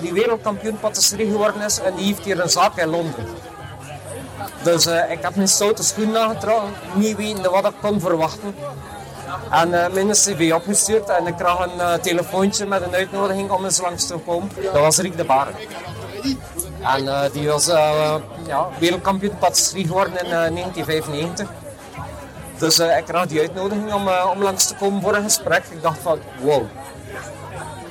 die 0.00 0.12
wereldkampioen 0.12 0.78
patisserie 0.80 1.30
geworden 1.30 1.62
is. 1.62 1.80
En 1.80 1.94
die 1.94 2.06
heeft 2.06 2.24
hier 2.24 2.40
een 2.40 2.50
zaak 2.50 2.76
in 2.76 2.88
Londen. 2.88 3.26
Dus 4.62 4.86
eh, 4.86 5.10
ik 5.10 5.18
heb 5.22 5.34
mijn 5.34 5.48
stoute 5.48 5.82
schoenen 5.82 6.20
aangetrokken. 6.20 6.70
Niet 6.94 7.16
wetende 7.16 7.48
wat 7.48 7.64
ik 7.64 7.74
kon 7.80 8.00
verwachten. 8.00 8.54
En 9.50 9.68
uh, 9.68 9.88
mijn 9.88 10.10
cv 10.10 10.52
opgestuurd 10.54 11.08
en 11.08 11.26
ik 11.26 11.36
kreeg 11.36 11.58
een 11.58 11.76
uh, 11.76 11.92
telefoontje 11.92 12.66
met 12.66 12.82
een 12.82 12.94
uitnodiging 12.94 13.50
om 13.50 13.64
eens 13.64 13.80
langs 13.80 14.06
te 14.06 14.14
komen. 14.14 14.50
Dat 14.62 14.72
was 14.80 14.98
Riek 14.98 15.16
de 15.16 15.24
Baren. 15.24 15.54
En 16.82 17.04
uh, 17.04 17.20
die 17.32 17.48
was 17.48 17.66
ja, 18.46 18.68
wereldkampioen 18.78 19.38
patisserie 19.38 19.86
geworden 19.86 20.24
in 20.24 20.30
1995. 20.30 21.48
Dus 22.58 22.78
ik 22.78 23.04
kreeg 23.06 23.26
die 23.26 23.40
uitnodiging 23.40 23.92
om, 23.92 24.08
om 24.08 24.42
langs 24.42 24.66
te 24.66 24.74
komen 24.74 25.02
voor 25.02 25.14
een 25.14 25.22
gesprek. 25.22 25.64
Ik 25.70 25.82
dacht 25.82 25.98
van, 25.98 26.18
wow. 26.40 26.62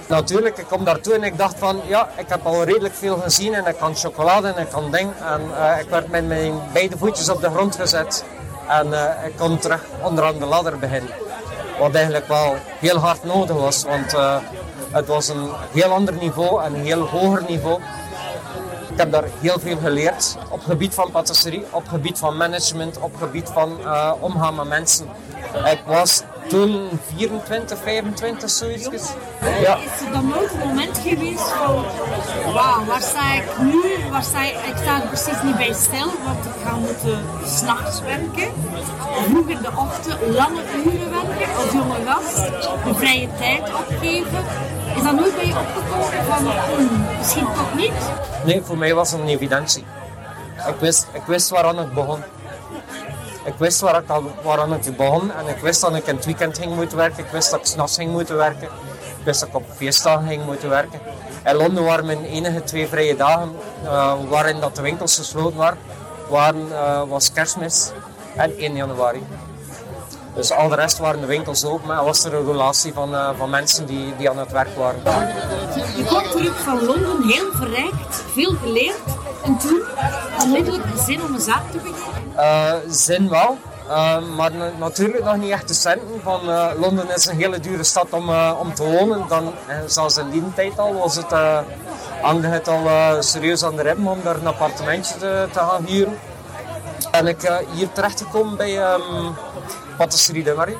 Natuurlijk, 0.07 0.57
ik 0.57 0.65
kom 0.67 0.83
daartoe 0.83 1.13
en 1.13 1.23
ik 1.23 1.37
dacht 1.37 1.59
van, 1.59 1.81
ja, 1.87 2.09
ik 2.17 2.29
heb 2.29 2.45
al 2.45 2.63
redelijk 2.63 2.93
veel 2.93 3.17
gezien 3.17 3.53
en 3.53 3.65
ik 3.65 3.77
kan 3.77 3.95
chocolade 3.95 4.47
en 4.47 4.61
ik 4.61 4.69
kan 4.69 4.91
ding. 4.91 5.11
En 5.23 5.41
ik 5.79 5.89
werd 5.89 6.07
met 6.07 6.27
mijn 6.27 6.53
beide 6.73 6.97
voetjes 6.97 7.29
op 7.29 7.41
de 7.41 7.49
grond 7.49 7.75
gezet. 7.75 8.23
En 8.67 8.87
ik 9.25 9.33
kon 9.37 9.57
terug 9.57 9.83
onderaan 10.01 10.39
de 10.39 10.45
ladder 10.45 10.79
beginnen. 10.79 11.11
Wat 11.79 11.95
eigenlijk 11.95 12.27
wel 12.27 12.55
heel 12.79 12.97
hard 12.97 13.23
nodig 13.23 13.55
was, 13.55 13.83
want 13.83 14.15
het 14.91 15.07
was 15.07 15.27
een 15.27 15.49
heel 15.71 15.91
ander 15.91 16.13
niveau 16.13 16.63
en 16.63 16.73
een 16.73 16.85
heel 16.85 17.07
hoger 17.07 17.43
niveau. 17.47 17.81
Ik 18.91 18.97
heb 18.97 19.11
daar 19.11 19.23
heel 19.39 19.59
veel 19.59 19.77
geleerd 19.77 20.37
op 20.49 20.61
gebied 20.63 20.93
van 20.93 21.11
patisserie, 21.11 21.63
op 21.71 21.87
gebied 21.87 22.17
van 22.17 22.37
management, 22.37 22.99
op 22.99 23.15
gebied 23.15 23.49
van 23.49 23.77
uh, 23.79 24.13
omgaan 24.19 24.55
met 24.55 24.67
mensen. 24.67 25.07
Ik 25.65 25.79
was 25.85 26.23
toen 26.51 26.99
24, 27.15 27.77
25, 27.83 28.49
zoiets. 28.49 29.13
Ja. 29.61 29.77
Is 29.77 30.05
er 30.05 30.11
dan 30.11 30.27
nooit 30.27 30.51
een 30.51 30.67
moment 30.67 30.97
geweest 30.97 31.49
van, 31.49 31.83
wauw, 32.53 32.85
waar 32.85 33.01
sta 33.01 33.33
ik 33.33 33.57
nu? 33.59 34.09
Waar 34.11 34.23
sta 34.23 34.43
ik, 34.43 34.53
ik 34.53 34.77
sta 34.81 35.01
er 35.01 35.07
precies 35.07 35.41
niet 35.43 35.57
bij 35.57 35.73
stil, 35.73 36.11
want 36.25 36.45
ik 36.45 36.51
ga 36.63 36.75
moeten 36.75 37.19
s'nachts 37.45 38.01
werken. 38.01 38.51
Vroeg 39.29 39.47
in 39.47 39.61
de 39.61 39.69
ochtend 39.75 40.35
lange 40.35 40.61
uren 40.85 41.11
werken 41.11 41.55
als 41.55 41.71
jonge 41.71 42.05
gast. 42.05 42.35
De 42.85 42.93
vrije 42.93 43.29
tijd 43.37 43.61
opgeven. 43.73 44.43
Is 44.95 45.03
dat 45.03 45.13
nooit 45.13 45.35
bij 45.35 45.47
je 45.47 45.55
opgekomen 45.59 46.25
van, 46.25 46.51
hmm, 46.75 47.05
misschien 47.17 47.45
toch 47.45 47.75
niet? 47.75 47.93
Nee, 48.45 48.61
voor 48.61 48.77
mij 48.77 48.93
was 48.93 49.11
het 49.11 49.21
een 49.21 49.27
evidentie. 49.27 49.83
Ik 50.67 50.75
wist, 50.79 51.07
ik 51.13 51.23
wist 51.25 51.49
waaraan 51.49 51.77
het 51.77 51.93
begon. 51.93 52.23
Ik 53.43 53.53
wist 53.57 53.79
waar 53.81 54.01
ik 54.01 54.09
al, 54.09 54.23
waaraan 54.43 54.73
ik 54.73 54.97
begon 54.97 55.31
en 55.31 55.47
ik 55.47 55.57
wist 55.57 55.81
dat 55.81 55.95
ik 55.95 56.07
in 56.07 56.15
het 56.15 56.25
weekend 56.25 56.57
ging 56.57 56.75
moeten 56.75 56.97
werken. 56.97 57.23
Ik 57.23 57.31
wist 57.31 57.51
dat 57.51 57.59
ik 57.59 57.65
s'nachts 57.65 57.95
ging 57.95 58.11
moeten 58.11 58.37
werken. 58.37 58.67
Ik 59.17 59.23
wist 59.23 59.39
dat 59.39 59.49
ik 59.49 59.55
op 59.55 59.63
feestdagen 59.75 60.27
ging 60.27 60.45
moeten 60.45 60.69
werken. 60.69 60.99
In 61.45 61.55
Londen 61.55 61.83
waren 61.83 62.05
mijn 62.05 62.25
enige 62.25 62.63
twee 62.63 62.87
vrije 62.87 63.15
dagen 63.15 63.55
uh, 63.83 64.13
waarin 64.29 64.59
dat 64.59 64.75
de 64.75 64.81
winkels 64.81 65.17
gesloten 65.17 65.57
waren. 65.57 65.77
waren 66.29 66.67
uh, 66.67 67.03
was 67.03 67.31
kerstmis 67.31 67.91
en 68.35 68.57
1 68.57 68.75
januari. 68.75 69.23
Dus 70.33 70.51
al 70.51 70.69
de 70.69 70.75
rest 70.75 70.97
waren 70.97 71.21
de 71.21 71.27
winkels 71.27 71.65
open, 71.65 71.87
maar 71.87 72.03
was 72.03 72.23
er 72.23 72.33
een 72.33 72.45
relatie 72.45 72.93
van, 72.93 73.13
uh, 73.13 73.29
van 73.37 73.49
mensen 73.49 73.85
die, 73.85 74.15
die 74.15 74.29
aan 74.29 74.37
het 74.37 74.51
werk 74.51 74.75
waren. 74.77 75.01
Je 75.95 76.03
kwam 76.05 76.23
terug 76.23 76.59
van 76.59 76.85
Londen, 76.85 77.23
heel 77.23 77.51
verrijkt, 77.51 78.23
veel 78.33 78.53
geleerd. 78.63 78.99
En 79.43 79.57
toen 79.57 79.81
onmiddellijk 80.41 80.85
zin 81.05 81.21
om 81.23 81.33
een 81.33 81.41
zaak 81.41 81.71
te 81.71 81.77
beginnen? 81.77 82.33
Uh, 82.37 82.73
zin 82.87 83.29
wel. 83.29 83.57
Uh, 83.89 84.17
maar 84.35 84.51
natuurlijk 84.79 85.23
nog 85.23 85.37
niet 85.37 85.51
echt 85.51 85.67
de 85.67 85.73
centen. 85.73 86.21
Van, 86.23 86.49
uh, 86.49 86.67
Londen 86.77 87.15
is 87.15 87.25
een 87.25 87.37
hele 87.37 87.59
dure 87.59 87.83
stad 87.83 88.07
om, 88.09 88.29
om 88.59 88.73
te 88.73 88.83
wonen. 88.83 89.27
Dan, 89.27 89.53
zoals 89.85 90.17
in 90.17 90.29
die 90.29 90.43
tijd 90.53 90.79
al 90.79 90.93
was 90.93 91.15
het, 91.15 91.33
hangde 92.21 92.47
het 92.47 92.67
al 92.67 92.87
serieus 93.19 93.63
aan 93.63 93.75
de 93.75 93.81
rem 93.81 94.07
om 94.07 94.19
daar 94.23 94.35
een 94.35 94.47
appartementje 94.47 95.17
te, 95.17 95.47
te 95.51 95.59
gaan 95.59 95.85
huren. 95.85 96.19
Ben 97.11 97.27
ik 97.27 97.63
hier 97.73 97.91
terechtgekomen 97.91 98.57
bij 98.57 98.93
um, 98.93 99.35
Patisserie 100.01 100.43
de 100.43 100.53
Marie 100.53 100.77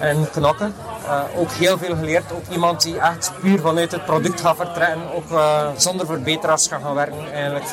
in 0.00 0.30
Knokken. 0.30 0.74
Uh, 1.04 1.22
ook 1.36 1.50
heel 1.50 1.78
veel 1.78 1.96
geleerd. 1.96 2.32
Ook 2.32 2.46
iemand 2.50 2.82
die 2.82 2.98
echt 2.98 3.32
puur 3.40 3.60
vanuit 3.60 3.92
het 3.92 4.04
product 4.04 4.40
gaat 4.40 4.56
vertrekken. 4.56 5.14
Ook 5.14 5.30
uh, 5.30 5.68
zonder 5.76 6.06
verbeteraars 6.06 6.66
gaat 6.66 6.82
gaan 6.82 6.94
werken 6.94 7.32
eigenlijk. 7.32 7.64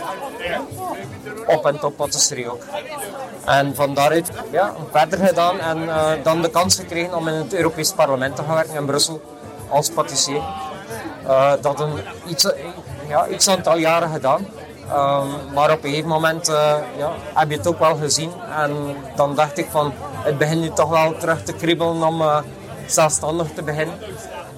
Op 1.45 1.65
en 1.65 1.79
top 1.79 1.95
patisserie 1.95 2.51
ook. 2.51 2.63
En 3.45 3.75
van 3.75 3.93
daaruit 3.93 4.29
ja, 4.51 4.73
verder 4.91 5.25
gedaan 5.27 5.59
en 5.59 5.77
uh, 5.77 6.11
dan 6.23 6.41
de 6.41 6.49
kans 6.49 6.75
gekregen 6.75 7.15
om 7.15 7.27
in 7.27 7.33
het 7.33 7.53
Europees 7.53 7.91
Parlement 7.91 8.35
te 8.35 8.43
gaan 8.43 8.55
werken 8.55 8.75
in 8.75 8.85
Brussel 8.85 9.21
als 9.69 9.89
patissier. 9.89 10.41
dat 11.61 11.79
een 11.79 11.93
iets, 12.27 12.51
ja, 13.07 13.27
iets 13.27 13.47
aantal 13.47 13.77
jaren 13.77 14.09
gedaan. 14.09 14.45
Um, 14.89 15.53
maar 15.53 15.71
op 15.71 15.83
een 15.83 15.89
gegeven 15.89 16.09
moment 16.09 16.47
ja, 16.97 17.11
heb 17.33 17.49
je 17.49 17.57
het 17.57 17.67
ook 17.67 17.79
wel 17.79 17.95
gezien. 17.95 18.31
En 18.57 18.95
dan 19.15 19.35
dacht 19.35 19.57
ik 19.57 19.67
van, 19.69 19.93
het 20.15 20.37
begint 20.37 20.61
nu 20.61 20.69
toch 20.69 20.89
wel 20.89 21.17
terug 21.17 21.43
te 21.43 21.53
kriebelen 21.53 22.03
om 22.03 22.23
zelfstandig 22.85 23.47
te 23.53 23.63
beginnen. 23.63 23.95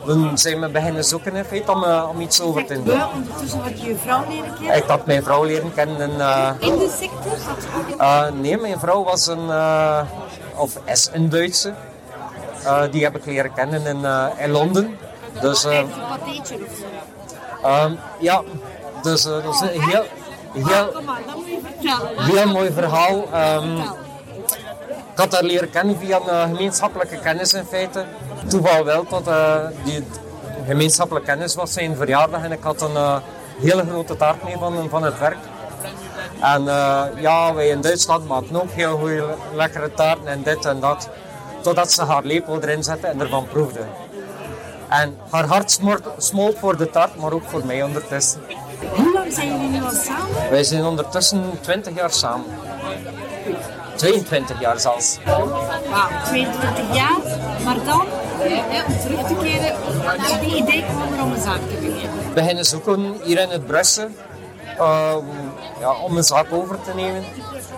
We 0.06 0.32
zijn 0.34 0.62
we 0.62 0.70
beginnen 0.70 1.04
zoeken 1.04 1.36
in 1.36 1.46
feite 1.46 1.72
om, 1.72 1.84
uh, 1.84 2.10
om 2.10 2.22
iets 2.22 2.42
over 2.42 2.66
te 2.66 2.84
doen. 2.84 3.02
Ondertussen 3.14 3.60
had 3.60 3.82
je 3.82 3.88
je 3.88 3.96
vrouw 3.96 4.24
leren 4.30 4.54
kennen? 4.54 4.76
Ik 4.76 4.84
had 4.84 5.06
mijn 5.06 5.24
vrouw 5.24 5.44
leren 5.44 5.74
kennen. 5.74 6.00
In, 6.00 6.12
in 6.60 6.78
de 6.78 6.96
sector? 7.00 8.34
Nee, 8.34 8.58
mijn 8.58 8.80
vrouw 8.80 9.04
was 9.04 9.28
een, 9.28 9.50
of 10.56 10.80
is 10.86 11.10
een 11.14 11.30
Duitse. 11.30 11.74
die 12.92 13.04
heb 13.04 13.16
ik 13.16 13.26
leren 13.26 13.54
kennen 13.54 13.86
in, 13.86 14.06
in 14.38 14.52
Londen. 14.52 14.98
Dus, 15.42 15.64
een 15.64 15.84
of 15.84 16.76
zo? 17.62 17.86
Um, 17.86 18.00
ja, 18.20 18.42
dus 19.04 19.22
dat 19.22 19.44
is 19.54 19.60
een 19.60 19.82
heel, 19.82 20.04
heel, 20.54 20.92
vertellen. 21.64 22.24
heel 22.24 22.48
mooi 22.48 22.72
verhaal. 22.72 23.16
Um, 23.62 23.78
ik 25.12 25.20
had 25.20 25.34
haar 25.34 25.44
leren 25.44 25.70
kennen 25.70 25.98
via 25.98 26.20
een 26.28 26.56
gemeenschappelijke 26.56 27.20
kennis 27.20 27.54
in 27.54 27.66
feite. 27.66 28.06
Toeval 28.48 28.84
wel 28.84 29.06
dat 29.10 29.30
die 29.84 30.04
gemeenschappelijke 30.66 31.30
kennis 31.30 31.56
was 31.56 31.74
zijn 31.74 31.96
verjaardag 31.96 32.44
en 32.44 32.52
ik 32.52 32.64
had 32.64 32.82
een 32.82 33.22
hele 33.60 33.86
grote 33.90 34.16
taart 34.16 34.44
mee 34.44 34.58
van, 34.58 34.90
van 34.90 35.04
het 35.04 35.20
werk. 35.20 35.38
En 36.42 36.64
ja, 37.22 37.54
wij 37.54 37.68
in 37.68 37.82
Duitsland 37.82 38.28
maken 38.28 38.62
ook 38.62 38.72
heel 38.72 38.98
goede 38.98 39.26
lekkere 39.54 39.94
taarten 39.94 40.28
en 40.28 40.44
dit 40.44 40.66
en 40.66 40.80
dat. 40.80 41.10
Totdat 41.62 41.92
ze 41.92 42.04
haar 42.04 42.24
lepel 42.24 42.62
erin 42.62 42.84
zette 42.84 43.08
en 43.08 43.22
ervan 43.22 43.48
proefde. 43.48 43.80
En 44.90 45.18
haar 45.30 45.46
hart 45.46 45.80
smolt 46.18 46.58
voor 46.60 46.78
de 46.78 46.90
taart, 46.90 47.16
maar 47.16 47.34
ook 47.34 47.44
voor 47.46 47.66
mij 47.66 47.84
ondertussen. 47.84 48.42
Hoe 48.96 49.14
lang 49.14 49.34
zijn 49.34 49.48
jullie 49.48 49.70
nu 49.70 49.84
al 49.84 49.92
samen? 49.92 50.50
Wij 50.50 50.64
zijn 50.64 50.84
ondertussen 50.84 51.44
20 51.62 51.96
jaar 51.96 52.12
samen. 52.12 52.46
22 53.96 54.60
jaar 54.60 54.80
zelfs. 54.80 55.18
Wauw, 55.26 56.10
22 56.26 56.96
jaar. 56.96 57.20
Maar 57.66 57.86
dan, 57.86 58.06
hè, 58.40 58.84
om 58.84 59.00
terug 59.00 59.28
te 59.28 59.36
keren, 59.44 59.76
het 60.22 60.52
idee 60.54 60.84
kwam 60.84 61.26
om 61.26 61.32
een 61.32 61.42
zaak 61.42 61.60
te 61.60 61.76
beginnen. 61.82 62.28
We 62.28 62.34
beginnen 62.34 62.66
zoeken 62.66 63.16
hier 63.24 63.40
in 63.40 63.50
het 63.50 63.66
Brussel 63.66 64.08
uh, 64.80 65.16
ja, 65.80 65.94
om 66.04 66.18
een 66.18 66.24
zaak 66.24 66.52
over 66.52 66.82
te 66.82 66.92
nemen. 66.96 67.24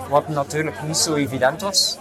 Wat 0.09 0.27
natuurlijk 0.27 0.83
niet 0.83 0.97
zo 0.97 1.13
evident 1.13 1.61
was. 1.61 1.97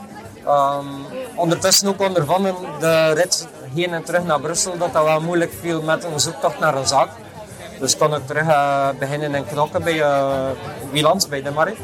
Um, 0.47 1.07
ondertussen 1.35 1.88
ook 1.88 2.01
ondervonden 2.01 2.55
de 2.81 3.12
rit 3.12 3.49
heen 3.75 3.93
en 3.93 4.05
terug 4.05 4.25
naar 4.25 4.40
Brussel 4.40 4.79
dat 4.79 4.93
dat 4.93 5.05
wel 5.05 5.21
moeilijk 5.21 5.53
viel 5.61 5.83
met 5.83 6.05
een 6.05 6.21
zoektocht 6.21 6.59
naar 6.59 6.75
een 6.77 6.87
zaak. 6.87 7.09
Dus 7.78 7.96
kon 7.96 8.14
ik 8.14 8.26
terug 8.26 8.46
uh, 8.46 8.88
beginnen 8.98 9.34
in 9.34 9.46
knokken 9.46 9.82
bij 9.82 9.94
uh, 9.94 10.48
Wielands, 10.90 11.28
bij 11.28 11.42
de 11.42 11.50
Marie. 11.50 11.76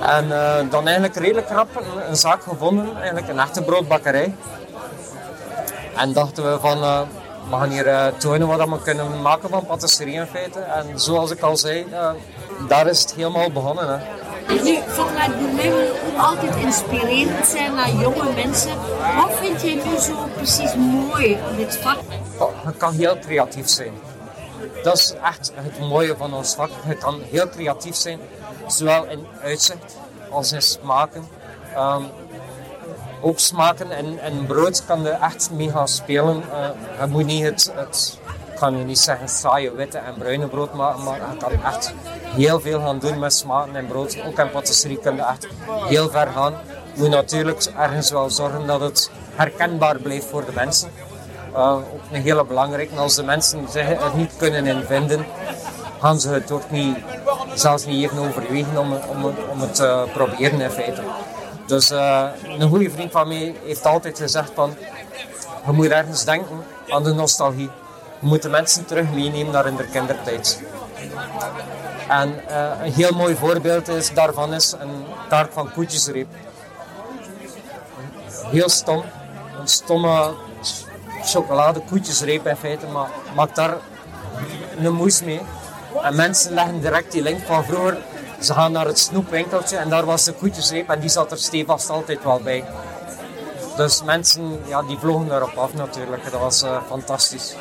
En 0.00 0.24
uh, 0.24 0.54
dan 0.70 0.84
eigenlijk 0.84 1.16
redelijk 1.16 1.48
rap 1.48 1.68
een, 2.08 2.16
zaak 2.16 2.42
gevonden, 2.42 2.96
eigenlijk 2.96 3.28
een 3.28 3.38
echte 3.38 3.62
broodbakkerij. 3.62 4.34
En 5.96 6.12
dachten 6.12 6.52
we 6.52 6.58
van, 6.60 6.80
we 7.50 7.56
gaan 7.56 7.70
hier 7.70 7.86
uh, 7.86 8.06
tonen 8.06 8.46
wat 8.46 8.68
we 8.68 8.82
kunnen 8.82 9.22
maken 9.22 9.48
van 9.48 9.66
patisserie 9.66 10.14
in 10.14 10.26
feite. 10.26 10.60
En 10.60 11.00
zoals 11.00 11.30
ik 11.30 11.40
al 11.40 11.56
zei, 11.56 11.86
daar 12.68 12.86
is 12.86 13.00
het 13.00 13.14
helemaal 13.14 13.50
begonnen. 13.50 13.88
Hè. 13.88 13.98
Nu, 14.62 14.78
vanuit 14.86 15.30
Gourmet 15.38 15.90
altijd 16.16 16.56
inspirerend 16.56 17.46
zijn 17.46 17.74
naar 17.74 17.90
jonge 17.90 18.32
mensen. 18.34 18.70
Wat 19.16 19.30
vind 19.40 19.62
jij 19.62 19.74
nu 19.74 19.98
zo 19.98 20.28
precies 20.36 20.74
mooi 20.74 21.38
aan 21.48 21.56
dit 21.56 21.76
vak? 21.76 21.98
Oh, 22.38 22.50
het 22.64 22.76
kan 22.76 22.92
heel 22.92 23.18
creatief 23.18 23.68
zijn. 23.68 23.92
Dat 24.82 24.98
is 24.98 25.14
echt 25.22 25.52
het 25.54 25.88
mooie 25.88 26.16
van 26.16 26.34
ons 26.34 26.54
vak. 26.54 26.70
Het 26.82 26.98
kan 26.98 27.20
heel 27.30 27.48
creatief 27.48 27.94
zijn 27.94 28.20
zowel 28.66 29.04
in 29.04 29.26
uitzicht 29.42 29.96
als 30.30 30.52
in 30.52 30.62
smaken. 30.62 31.28
Um, 31.76 32.06
ook 33.20 33.38
smaken 33.38 33.90
en, 33.90 34.18
en 34.18 34.46
brood 34.46 34.84
kan 34.84 35.06
er 35.06 35.20
echt 35.20 35.50
mee 35.50 35.70
gaan 35.70 35.88
spelen. 35.88 36.36
Uh, 36.36 37.00
je 37.00 37.06
moet 37.06 37.26
niet 37.26 37.44
het, 37.44 37.72
het 37.74 38.18
je 38.60 38.70
niet 38.70 38.98
zeggen 38.98 39.28
saaie 39.28 39.72
witte 39.72 39.98
en 39.98 40.14
bruine 40.14 40.46
brood 40.46 40.74
maken, 40.74 41.02
maar 41.02 41.14
je 41.16 41.36
kan 41.36 41.64
echt 41.64 41.92
heel 42.24 42.60
veel 42.60 42.80
gaan 42.80 42.98
doen 42.98 43.18
met 43.18 43.32
smaken 43.32 43.76
en 43.76 43.86
brood. 43.86 44.22
Ook 44.26 44.38
in 44.38 44.50
patisserie 44.50 44.98
kun 44.98 45.14
je 45.14 45.22
echt 45.22 45.46
heel 45.88 46.10
ver 46.10 46.26
gaan. 46.26 46.54
Je 46.94 47.00
moet 47.00 47.10
natuurlijk 47.10 47.64
ergens 47.64 48.10
wel 48.10 48.30
zorgen 48.30 48.66
dat 48.66 48.80
het 48.80 49.10
herkenbaar 49.34 49.98
blijft 49.98 50.26
voor 50.26 50.44
de 50.44 50.52
mensen. 50.54 50.90
Ook 51.52 51.84
een 52.12 52.22
hele 52.22 52.44
belangrijke. 52.44 52.96
Als 52.96 53.14
de 53.14 53.22
mensen 53.22 53.66
zich 53.70 53.88
er 53.88 54.10
niet 54.14 54.36
kunnen 54.36 54.66
in 54.66 54.82
vinden, 54.82 55.26
gaan 56.00 56.20
ze 56.20 56.28
het 56.28 56.50
ook 56.50 56.70
niet, 56.70 56.96
zelfs 57.54 57.84
niet 57.84 58.04
even 58.04 58.18
overwegen 58.18 58.78
om, 58.78 58.92
om, 58.92 59.24
om 59.50 59.60
het 59.60 59.74
te 59.74 60.08
proberen 60.12 60.60
in 60.60 60.70
feite. 60.70 61.02
Dus 61.66 61.90
uh, 61.90 62.26
een 62.58 62.68
goede 62.68 62.90
vriend 62.90 63.12
van 63.12 63.28
mij 63.28 63.54
heeft 63.64 63.86
altijd 63.86 64.18
gezegd 64.18 64.50
van, 64.54 64.74
je 65.66 65.72
moet 65.72 65.88
ergens 65.88 66.24
denken 66.24 66.64
aan 66.88 67.02
de 67.02 67.12
nostalgie. 67.12 67.70
Je 68.20 68.26
moet 68.26 68.42
de 68.42 68.48
mensen 68.48 68.84
terug 68.84 69.10
meenemen 69.10 69.52
naar 69.52 69.76
de 69.76 69.88
kindertijd. 69.92 70.62
En 72.08 72.34
uh, 72.50 72.70
een 72.82 72.92
heel 72.92 73.12
mooi 73.12 73.36
voorbeeld 73.36 73.88
is, 73.88 74.14
daarvan 74.14 74.54
is 74.54 74.72
een 74.78 75.04
taart 75.28 75.52
van 75.52 75.72
koetjesreep. 75.72 76.26
Heel 78.50 78.68
stom. 78.68 79.02
Een 79.60 79.68
stomme 79.68 80.34
chocolade 81.24 81.80
koetjesreep 81.90 82.46
in 82.46 82.56
feite, 82.56 82.86
maar 82.86 83.08
maak 83.34 83.54
daar 83.54 83.76
een 84.78 84.94
moes 84.94 85.22
mee. 85.22 85.40
En 86.02 86.16
mensen 86.16 86.54
leggen 86.54 86.80
direct 86.80 87.12
die 87.12 87.22
link 87.22 87.40
van 87.46 87.64
vroeger. 87.64 87.98
Ze 88.40 88.52
gaan 88.54 88.72
naar 88.72 88.86
het 88.86 88.98
snoepwinkeltje 88.98 89.76
en 89.76 89.88
daar 89.88 90.04
was 90.04 90.24
de 90.24 90.32
koetjesreep 90.32 90.88
en 90.88 91.00
die 91.00 91.08
zat 91.08 91.30
er 91.30 91.38
stevast 91.38 91.90
altijd 91.90 92.24
wel 92.24 92.40
bij. 92.40 92.64
Dus 93.76 94.02
mensen 94.02 94.60
ja, 94.66 94.82
die 94.82 94.98
vlogen 94.98 95.34
erop 95.34 95.56
af 95.56 95.74
natuurlijk. 95.74 96.30
Dat 96.30 96.40
was 96.40 96.62
uh, 96.62 96.76
fantastisch. 96.88 97.54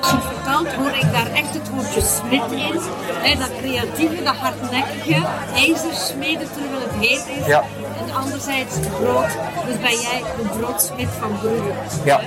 Als 0.00 0.10
je 0.10 0.18
vertelt, 0.20 0.72
hoor 0.72 0.90
ik 0.90 1.12
daar 1.12 1.32
echt 1.32 1.54
het 1.54 1.70
woordje 1.70 2.00
smid 2.00 2.50
in. 2.50 2.80
Hè, 3.26 3.38
dat 3.38 3.50
creatieve, 3.60 4.22
dat 4.22 4.34
hardnekkige, 4.34 5.26
ijzersmeden 5.54 6.48
terwijl 6.52 6.80
het 6.80 7.06
heet 7.06 7.26
is. 7.40 7.46
Ja. 7.46 7.64
En 8.06 8.14
anderzijds 8.14 8.74
brood. 9.00 9.28
Dus 9.66 9.78
ben 9.80 10.00
jij 10.00 10.22
de 10.36 10.58
broodsmid 10.58 11.08
van 11.20 11.38
Brugge. 11.38 11.72
Ja. 12.04 12.20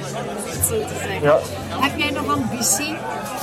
Zo 0.63 0.79
te 0.79 0.93
zeggen. 1.01 1.21
Ja. 1.21 1.39
Heb 1.69 1.97
jij 1.97 2.11
nog 2.11 2.35
ambitie? 2.35 2.95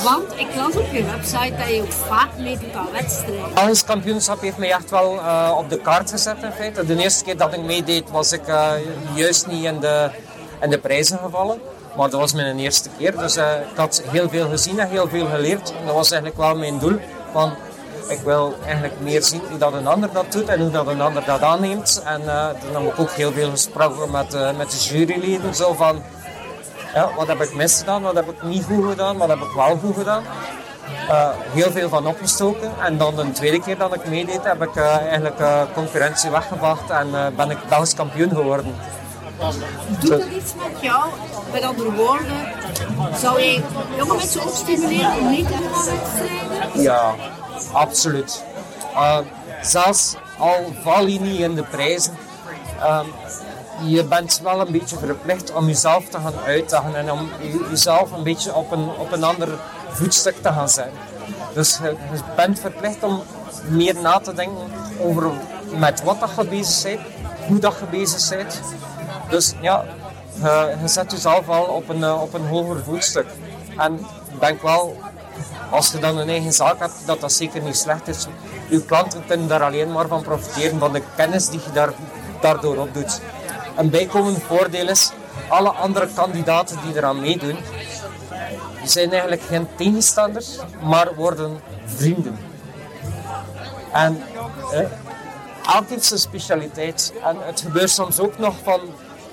Want 0.04 0.32
ik 0.36 0.46
las 0.56 0.76
op 0.76 0.92
je 0.92 1.04
website 1.04 1.54
dat 1.58 1.68
je 1.68 1.82
ook 1.82 1.92
vaak 1.92 2.28
meedoet 2.38 2.74
aan 2.74 2.88
wedstrijden. 2.92 3.54
Belgisch 3.54 3.84
kampioenschap 3.84 4.40
heeft 4.40 4.56
mij 4.56 4.70
echt 4.72 4.90
wel 4.90 5.14
uh, 5.14 5.54
op 5.56 5.70
de 5.70 5.78
kaart 5.78 6.10
gezet 6.10 6.36
in 6.42 6.52
feite. 6.52 6.86
De 6.86 6.96
eerste 6.96 7.24
keer 7.24 7.36
dat 7.36 7.52
ik 7.52 7.62
meedeed 7.62 8.10
was 8.10 8.32
ik 8.32 8.48
uh, 8.48 8.70
juist 9.14 9.46
niet 9.46 9.64
in 9.64 9.80
de, 9.80 10.10
in 10.60 10.70
de 10.70 10.78
prijzen 10.78 11.18
gevallen. 11.18 11.60
Maar 11.96 12.10
dat 12.10 12.20
was 12.20 12.32
mijn 12.32 12.58
eerste 12.58 12.88
keer. 12.98 13.16
Dus 13.18 13.36
uh, 13.36 13.52
ik 13.70 13.76
had 13.76 14.02
heel 14.06 14.28
veel 14.28 14.48
gezien 14.48 14.78
en 14.78 14.88
heel 14.88 15.08
veel 15.08 15.26
geleerd. 15.26 15.70
En 15.78 15.86
dat 15.86 15.94
was 15.94 16.10
eigenlijk 16.10 16.40
wel 16.40 16.56
mijn 16.56 16.78
doel. 16.78 16.98
Van, 17.32 17.52
ik 18.08 18.20
wil 18.24 18.54
eigenlijk 18.64 19.00
meer 19.00 19.22
zien 19.22 19.42
hoe 19.48 19.58
dat 19.58 19.72
een 19.72 19.86
ander 19.86 20.12
dat 20.12 20.32
doet 20.32 20.48
en 20.48 20.60
hoe 20.60 20.70
dat 20.70 20.86
een 20.86 21.00
ander 21.00 21.24
dat 21.24 21.40
aanneemt. 21.40 22.02
En 22.04 22.20
toen 22.60 22.82
heb 22.82 22.92
ik 22.92 23.00
ook 23.00 23.10
heel 23.10 23.32
veel 23.32 23.50
gesproken 23.50 24.10
met, 24.10 24.56
met 24.56 24.70
de 24.70 24.76
juryleden. 24.76 25.54
Zo 25.54 25.72
van, 25.72 26.02
ja, 26.94 27.10
wat 27.16 27.26
heb 27.26 27.40
ik 27.40 27.54
misgedaan, 27.54 28.02
wat 28.02 28.14
heb 28.14 28.30
ik 28.30 28.42
niet 28.42 28.64
goed 28.64 28.88
gedaan, 28.88 29.16
wat 29.16 29.28
heb 29.28 29.38
ik 29.38 29.52
wel 29.54 29.78
goed 29.78 29.96
gedaan. 29.96 30.22
Uh, 31.08 31.28
heel 31.52 31.70
veel 31.70 31.88
van 31.88 32.06
opgestoken. 32.06 32.72
En 32.80 32.98
dan 32.98 33.16
de 33.16 33.30
tweede 33.30 33.60
keer 33.60 33.78
dat 33.78 33.94
ik 33.94 34.08
meedeed, 34.08 34.44
heb 34.44 34.62
ik 34.62 34.76
uh, 34.76 34.96
eigenlijk 34.96 35.40
uh, 35.40 35.62
concurrentie 35.74 36.30
weggebracht 36.30 36.90
en 36.90 37.34
ben 37.36 37.50
ik 37.50 37.58
Belgisch 37.68 37.94
kampioen 37.94 38.28
geworden. 38.28 38.74
Doet 39.98 40.10
dat 40.10 40.24
iets 40.24 40.54
met 40.54 40.80
jou? 40.80 41.04
Met 41.52 41.62
andere 41.62 41.92
woorden, 41.92 42.52
zou 43.20 43.40
je 43.40 43.62
jonge 43.96 44.16
mensen 44.16 44.42
ook 44.42 44.54
stimuleren 44.54 45.18
om 45.18 45.26
mee 45.26 45.44
te 45.44 45.56
doen 45.58 45.74
aan 45.74 45.84
wedstrijden? 45.84 46.82
Ja, 46.82 47.14
absoluut. 47.72 48.44
zelfs 49.62 50.14
al 50.38 50.72
val 50.82 51.06
je 51.06 51.20
niet 51.20 51.40
in 51.40 51.54
de 51.54 51.62
prijzen, 51.62 52.16
je 53.82 54.04
bent 54.04 54.40
wel 54.42 54.60
een 54.60 54.72
beetje 54.72 54.96
verplicht 54.96 55.52
om 55.52 55.66
jezelf 55.66 56.04
te 56.08 56.18
gaan 56.18 56.38
uitdagen 56.44 56.94
en 56.94 57.12
om 57.12 57.28
jezelf 57.70 58.12
een 58.12 58.22
beetje 58.22 58.54
op 58.54 58.72
een, 58.72 58.88
op 58.88 59.12
een 59.12 59.24
ander 59.24 59.48
voetstuk 59.88 60.42
te 60.42 60.48
gaan 60.48 60.68
zetten. 60.68 60.98
Dus 61.54 61.78
je, 61.82 61.96
je 62.12 62.20
bent 62.36 62.60
verplicht 62.60 63.02
om 63.02 63.22
meer 63.68 63.94
na 64.00 64.18
te 64.18 64.34
denken 64.34 64.70
over 65.00 65.30
met 65.76 66.02
wat 66.02 66.20
dat 66.20 66.30
je 66.36 66.44
bezig 66.44 66.82
bent, 66.82 67.00
hoe 67.46 67.58
dat 67.58 67.74
je 67.78 67.86
bezig 67.98 68.28
bent. 68.36 68.60
Dus 69.28 69.54
ja, 69.60 69.84
je, 70.80 70.88
zet 70.88 71.10
jezelf 71.12 71.48
al 71.48 71.64
op 71.64 71.88
een, 71.88 72.12
op 72.12 72.34
een 72.34 72.46
hoger 72.46 72.82
voetstuk. 72.84 73.26
En 73.78 73.94
ik 74.32 74.40
denk 74.40 74.62
wel, 74.62 74.96
als 75.70 75.92
je 75.92 75.98
dan 75.98 76.18
een 76.18 76.28
eigen 76.28 76.52
zaak 76.52 76.78
hebt, 76.78 76.94
dat 77.06 77.20
dat 77.20 77.32
zeker 77.32 77.62
niet 77.62 77.76
slecht 77.76 78.08
is. 78.08 78.26
Je 78.68 78.84
klanten 78.84 79.26
kunnen 79.26 79.48
daar 79.48 79.62
alleen 79.62 79.92
maar 79.92 80.08
van 80.08 80.22
profiteren, 80.22 80.78
van 80.78 80.92
de 80.92 81.02
kennis 81.16 81.48
die 81.48 81.60
je 81.64 81.72
daar, 81.72 81.92
daardoor 82.40 82.76
opdoet. 82.76 83.20
Een 83.76 83.90
bijkomend 83.90 84.42
voordeel 84.42 84.88
is, 84.88 85.10
alle 85.48 85.68
andere 85.70 86.08
kandidaten 86.14 86.78
die 86.86 86.96
eraan 86.96 87.20
meedoen, 87.20 87.56
zijn 88.84 89.10
eigenlijk 89.10 89.42
geen 89.42 89.68
tegenstanders, 89.76 90.58
maar 90.82 91.14
worden 91.14 91.60
vrienden. 91.84 92.38
En 93.92 94.22
eh, 94.72 94.80
elk 95.74 95.86
zijn 95.98 96.20
specialiteit. 96.20 97.12
En 97.22 97.36
het 97.40 97.60
gebeurt 97.60 97.90
soms 97.90 98.20
ook 98.20 98.38
nog 98.38 98.54
van, 98.62 98.80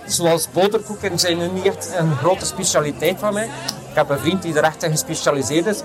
zoals 0.06 0.51
boterkoeken 0.51 1.19
zijn 1.19 1.38
nu 1.38 1.47
niet 1.47 1.65
echt 1.65 1.93
een 1.97 2.15
grote 2.15 2.45
specialiteit 2.45 3.19
van 3.19 3.34
mij. 3.34 3.45
Ik 3.89 3.97
heb 3.97 4.10
een 4.10 4.19
vriend 4.19 4.41
die 4.41 4.58
er 4.58 4.63
echt 4.63 4.84
in 4.84 4.91
gespecialiseerd 4.91 5.65
is. 5.65 5.82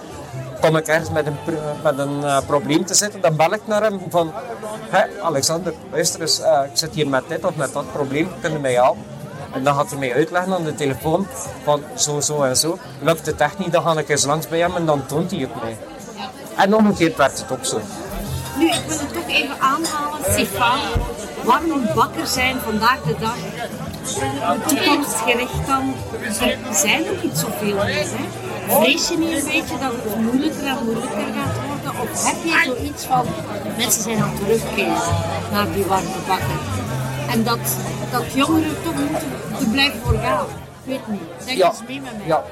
Kom 0.60 0.76
ik 0.76 0.86
ergens 0.86 1.10
met 1.10 1.26
een, 1.26 1.36
met 1.82 1.98
een 1.98 2.20
uh, 2.20 2.38
probleem 2.46 2.84
te 2.84 2.94
zitten, 2.94 3.20
dan 3.20 3.36
bel 3.36 3.52
ik 3.52 3.60
naar 3.66 3.82
hem 3.82 4.00
van 4.10 4.32
Alexander, 5.22 5.74
luister 5.92 6.20
eens, 6.20 6.40
uh, 6.40 6.60
ik 6.70 6.76
zit 6.76 6.94
hier 6.94 7.08
met 7.08 7.22
dit 7.28 7.44
of 7.44 7.56
met 7.56 7.72
dat 7.72 7.92
probleem, 7.92 8.28
kun 8.40 8.52
je 8.52 8.58
mij 8.58 8.72
helpen? 8.72 9.04
En 9.52 9.64
dan 9.64 9.74
gaat 9.74 9.90
hij 9.90 9.98
mij 9.98 10.14
uitleggen 10.14 10.54
aan 10.54 10.64
de 10.64 10.74
telefoon 10.74 11.26
van 11.64 11.82
zo, 11.94 12.20
zo 12.20 12.42
en 12.42 12.56
zo. 12.56 12.78
Lukt 13.00 13.26
het 13.26 13.40
echt 13.40 13.58
niet, 13.58 13.72
dan 13.72 13.82
ga 13.82 13.98
ik 13.98 14.08
eens 14.08 14.24
langs 14.24 14.48
bij 14.48 14.58
hem 14.58 14.76
en 14.76 14.86
dan 14.86 15.06
toont 15.06 15.30
hij 15.30 15.40
het 15.40 15.62
mij. 15.62 15.76
En 16.56 16.74
omgekeerd 16.74 17.16
werd 17.16 17.38
het 17.38 17.52
ook 17.52 17.64
zo. 17.64 17.80
Nu, 18.58 18.66
ik 18.66 18.82
wil 18.86 18.98
het 18.98 19.12
toch 19.12 19.28
even 19.28 19.60
aanhalen, 19.60 20.20
Sifan. 20.30 20.78
Warme 21.44 21.92
bakker 21.94 22.26
zijn 22.26 22.56
vandaag 22.64 23.02
de 23.02 23.14
dag. 23.20 23.36
Toekomstgericht 24.66 25.66
dan, 25.66 25.94
er 26.22 26.74
zijn 26.74 27.10
ook 27.10 27.22
niet 27.22 27.38
zoveel. 27.38 27.76
Hè? 27.76 28.04
Vrees 28.68 29.08
je 29.08 29.18
niet 29.18 29.38
een 29.38 29.44
beetje 29.44 29.78
dat 29.78 29.92
het 29.92 30.16
moeilijker 30.20 30.66
en 30.66 30.78
moeilijker 30.84 31.10
gaat 31.36 31.54
worden? 31.66 32.00
Of 32.02 32.24
heb 32.26 32.36
je 32.44 32.62
zoiets 32.76 33.04
van, 33.04 33.26
mensen 33.76 34.02
zijn 34.02 34.22
aan 34.22 34.28
het 34.28 34.38
terugkeren 34.38 35.02
naar 35.52 35.72
die 35.72 35.84
warme 35.84 36.08
bakker? 36.26 36.58
En 37.30 37.44
dat, 37.44 37.58
dat 38.10 38.32
jongeren 38.34 38.82
toch 38.84 38.94
moeten 38.94 39.28
er 39.60 39.66
blijven 39.72 40.00
voor 40.04 40.18
gaan. 40.18 40.46
Ik 40.46 40.50
weet 40.84 41.06
niet. 41.08 41.20
Denk 41.44 41.58
Ja. 41.58 41.68
eens 41.68 41.80
mee 41.88 42.00
met 42.00 42.16
mij. 42.18 42.26
Ja. 42.26 42.44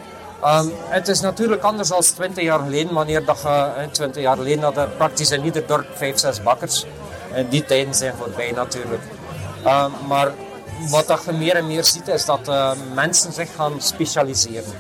Ehm, 0.43 0.67
het 0.89 1.09
is 1.09 1.21
natuurlijk 1.21 1.63
anders 1.63 1.89
dan 1.89 2.01
20 2.01 2.45
jaar 2.45 2.59
geleden, 2.59 2.95
wanneer 2.95 3.25
dat 3.25 3.41
je, 3.43 3.49
eh, 3.49 3.87
20 3.91 4.23
jaar 4.23 4.37
geleden 4.37 4.63
hadden 4.63 4.97
praktisch 4.97 5.31
in 5.31 5.45
ieder 5.45 5.67
dorp 5.67 5.87
5, 5.95 6.19
6 6.19 6.43
bakkers. 6.43 6.87
En 7.33 7.49
die 7.49 7.65
tijden 7.65 7.95
zijn 7.95 8.15
voorbij 8.19 8.53
natuurlijk. 8.53 9.03
Ehm, 9.65 9.91
maar 10.07 10.33
wat 10.91 11.07
dat 11.07 11.23
je 11.27 11.33
meer 11.33 11.57
en 11.57 11.67
meer 11.67 11.85
ziet, 11.85 12.09
is 12.09 12.25
dat 12.25 12.49
eh, 12.49 12.71
mensen 12.95 13.33
zich 13.33 13.49
gaan 13.57 13.73
specialiseren. 13.79 14.73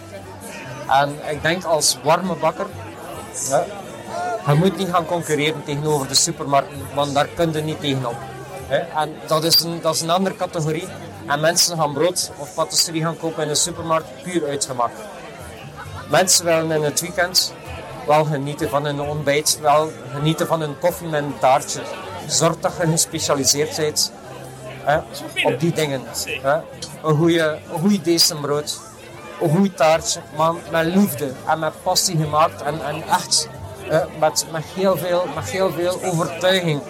En 0.88 1.18
ik 1.30 1.42
denk 1.42 1.64
als 1.64 1.98
warme 2.02 2.34
bakker, 2.34 2.66
ja, 3.48 3.64
je 4.46 4.54
moet 4.54 4.76
niet 4.76 4.88
gaan 4.88 5.06
concurreren 5.06 5.64
tegenover 5.64 6.08
de 6.08 6.14
supermarkten, 6.14 6.86
want 6.94 7.14
daar 7.14 7.26
kun 7.26 7.52
je 7.52 7.60
niet 7.60 7.80
tegenop. 7.80 8.16
En 8.94 9.14
dat 9.26 9.44
is, 9.44 9.60
een, 9.60 9.80
dat 9.80 9.94
is 9.94 10.00
een 10.00 10.10
andere 10.10 10.36
categorie. 10.36 10.88
En 11.26 11.40
mensen 11.40 11.76
gaan 11.78 11.92
brood 11.92 12.30
of 12.38 12.54
patisserie 12.54 13.02
gaan 13.02 13.16
kopen 13.16 13.42
in 13.42 13.48
de 13.48 13.54
supermarkt 13.54 14.22
puur 14.22 14.48
uit 14.48 14.64
gemak. 14.64 14.90
Mensen 16.10 16.44
willen 16.44 16.70
in 16.70 16.82
het 16.82 17.00
weekend 17.00 17.52
wel 18.06 18.24
genieten 18.24 18.68
van 18.68 18.84
hun 18.84 19.00
ontbijt, 19.00 19.58
wel 19.60 19.90
genieten 20.12 20.46
van 20.46 20.60
hun 20.60 20.78
koffie 20.78 21.08
met 21.08 21.22
een 21.22 21.38
taartje. 21.38 21.80
Zorg 22.26 22.56
dat 22.60 22.72
je 22.80 22.86
gespecialiseerd 22.86 23.76
bent 23.76 24.12
hè, 24.82 24.96
op 25.44 25.60
die 25.60 25.72
dingen. 25.72 26.02
Hè. 26.42 26.54
Een 27.02 27.16
goede, 27.16 27.58
een 27.72 27.80
goede 27.80 28.00
decembrood, 28.00 28.80
taartje, 29.74 30.20
maar 30.36 30.52
met 30.70 30.84
liefde 30.84 31.32
en 31.46 31.58
met 31.58 31.82
passie 31.82 32.16
gemaakt 32.16 32.62
en, 32.62 32.84
en 32.86 33.02
echt 33.02 33.48
eh, 33.88 34.00
met, 34.18 34.46
met, 34.52 34.64
heel 34.74 34.96
veel, 34.96 35.24
met 35.34 35.50
heel 35.50 35.70
veel 35.70 36.02
overtuiging. 36.02 36.80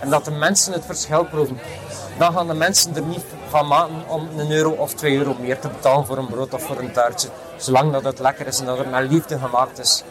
En 0.00 0.10
dat 0.10 0.24
de 0.24 0.30
mensen 0.30 0.72
het 0.72 0.84
verschil 0.84 1.24
proeven. 1.24 1.58
Dan 2.18 2.32
gaan 2.32 2.46
de 2.46 2.54
mensen 2.54 2.96
er 2.96 3.02
niet 3.02 3.24
van 3.48 3.66
maken 3.66 4.08
om 4.08 4.28
een 4.36 4.50
euro 4.50 4.70
of 4.70 4.94
twee 4.94 5.16
euro 5.16 5.36
meer 5.40 5.58
te 5.58 5.68
betalen 5.68 6.06
voor 6.06 6.18
een 6.18 6.26
brood 6.26 6.54
of 6.54 6.62
voor 6.62 6.78
een 6.78 6.92
taartje. 6.92 7.28
Zolang 7.56 7.92
dat 7.92 8.04
het 8.04 8.18
lekker 8.18 8.46
is 8.46 8.60
en 8.60 8.66
dat 8.66 8.78
het 8.78 8.90
met 8.90 9.10
liefde 9.10 9.38
gemaakt 9.38 9.78
is. 9.78 10.04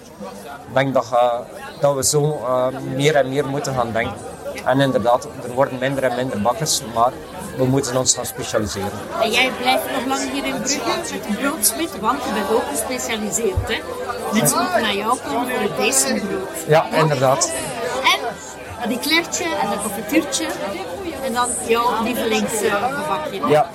Ik 0.68 0.74
denk 0.74 0.94
dat, 0.94 1.10
eh, 1.12 1.40
dat 1.80 1.96
we 1.96 2.04
zo 2.04 2.40
eh, 2.46 2.68
meer 2.96 3.16
en 3.16 3.30
meer 3.30 3.48
moeten 3.48 3.74
gaan 3.74 3.92
denken. 3.92 4.33
En 4.66 4.80
inderdaad, 4.80 5.28
er 5.44 5.54
worden 5.54 5.80
minder 5.80 6.04
en 6.04 6.16
minder 6.16 6.42
bakkers, 6.42 6.82
maar 6.94 7.12
we 7.58 7.66
moeten 7.66 7.98
ons 7.98 8.16
gaan 8.16 8.26
specialiseren. 8.26 8.92
En 9.22 9.32
jij 9.32 9.52
blijft 9.62 9.92
nog 9.92 10.06
lang 10.06 10.32
hier 10.32 10.46
in 10.46 10.62
Brugge 10.62 11.14
met 11.14 11.24
de 11.28 11.34
broodsmid, 11.34 12.00
want 12.00 12.24
je 12.24 12.34
bent 12.34 12.52
ook 12.52 12.64
gespecialiseerd. 12.72 13.68
Hè? 13.68 13.80
Mensen 14.34 14.58
moeten 14.58 14.82
naar 14.82 14.96
jou 14.96 15.18
komen 15.28 15.50
voor 15.50 15.62
het 15.62 15.78
decembrood. 15.78 16.50
Ja, 16.68 16.86
inderdaad. 16.92 17.52
En 18.04 18.20
een 18.84 18.98
eclairtje 18.98 19.44
en 19.44 19.72
een 19.72 19.82
confituurtje. 19.82 20.48
En 21.24 21.34
dan 21.34 21.50
jouw 21.68 22.04
lievelingsgebakje. 22.04 23.48
Ja, 23.48 23.70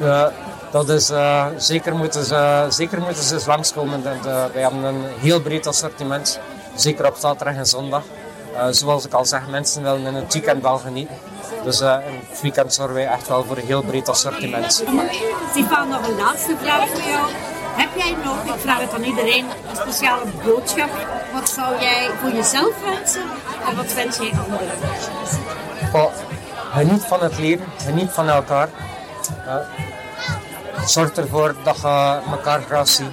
eh, 0.00 0.26
dat 0.70 0.88
is, 0.88 1.10
eh, 1.10 1.46
zeker, 1.56 1.94
moeten 1.96 2.24
ze, 2.24 2.66
zeker 2.68 3.00
moeten 3.00 3.22
ze 3.22 3.34
eens 3.34 3.46
langskomen. 3.46 4.06
En, 4.06 4.18
eh, 4.18 4.44
wij 4.52 4.62
hebben 4.62 4.82
een 4.82 5.04
heel 5.18 5.40
breed 5.40 5.66
assortiment, 5.66 6.40
zeker 6.74 7.06
op 7.06 7.16
zaterdag 7.18 7.56
en 7.56 7.66
zondag. 7.66 8.02
Eh, 8.56 8.66
zoals 8.70 9.04
ik 9.06 9.12
al 9.12 9.24
zeg, 9.24 9.48
mensen 9.48 9.82
willen 9.82 10.06
in 10.06 10.14
het 10.14 10.32
weekend 10.32 10.62
wel 10.62 10.78
genieten. 10.78 11.16
Dus 11.64 11.80
eh, 11.80 11.96
in 12.06 12.20
het 12.28 12.40
weekend 12.40 12.74
zorgen 12.74 12.94
wij 12.94 13.06
echt 13.06 13.28
wel 13.28 13.44
voor 13.44 13.56
een 13.56 13.66
heel 13.66 13.82
breed 13.82 14.08
assortiment. 14.08 14.72
Stefan, 15.50 15.88
nog 15.88 16.08
een 16.08 16.16
laatste 16.16 16.56
vraag 16.62 16.88
voor 16.88 17.10
jou. 17.10 17.30
Heb 17.74 17.88
jij 17.96 18.16
nog, 18.24 18.54
ik 18.54 18.60
vraag 18.60 18.80
het 18.80 18.94
aan 18.94 19.02
iedereen, 19.02 19.44
een 19.44 19.76
speciale 19.76 20.24
boodschap? 20.44 20.90
Wat 21.32 21.48
zou 21.48 21.80
jij 21.80 22.10
voor 22.20 22.30
jezelf 22.30 22.74
wensen 22.84 23.22
en 23.68 23.76
wat 23.76 23.94
wens 23.94 24.16
jij 24.16 24.32
anderen? 24.44 24.68
Oh, 25.92 26.12
geniet 26.72 27.04
van 27.04 27.20
het 27.22 27.38
leven, 27.38 27.66
geniet 27.84 28.10
van 28.10 28.28
elkaar. 28.28 28.68
Eh, 29.46 29.56
zorg 30.86 31.12
ervoor 31.12 31.54
dat 31.64 31.76
je 31.80 32.18
elkaar 32.30 32.62
graag 32.62 32.88
ziet. 32.88 33.10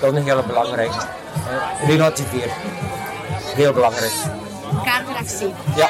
Dat 0.00 0.14
is 0.14 0.24
heel 0.24 0.42
belangrijk. 0.46 0.92
Eh, 0.92 1.88
relativeer. 1.88 2.50
Heel 3.54 3.72
belangrijk. 3.72 4.12
Zien. 5.28 5.52
Ja, 5.76 5.88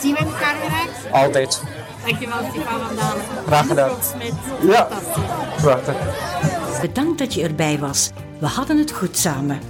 Zien 0.00 0.14
we 0.14 0.18
elkaar 0.18 0.54
graag? 0.66 1.12
altijd. 1.24 1.62
Dankjewel 2.06 2.38
Stefan 2.50 2.80
van 2.80 2.96
Dalen. 2.96 3.22
Graag 3.46 3.66
gedaan. 3.66 3.90
Met 4.18 4.32
Ja. 4.70 4.88
Prachtig. 5.60 5.94
Bedankt 6.80 7.18
dat 7.18 7.34
je 7.34 7.42
erbij 7.42 7.78
was. 7.78 8.10
We 8.40 8.46
hadden 8.46 8.78
het 8.78 8.90
goed 8.92 9.16
samen. 9.18 9.60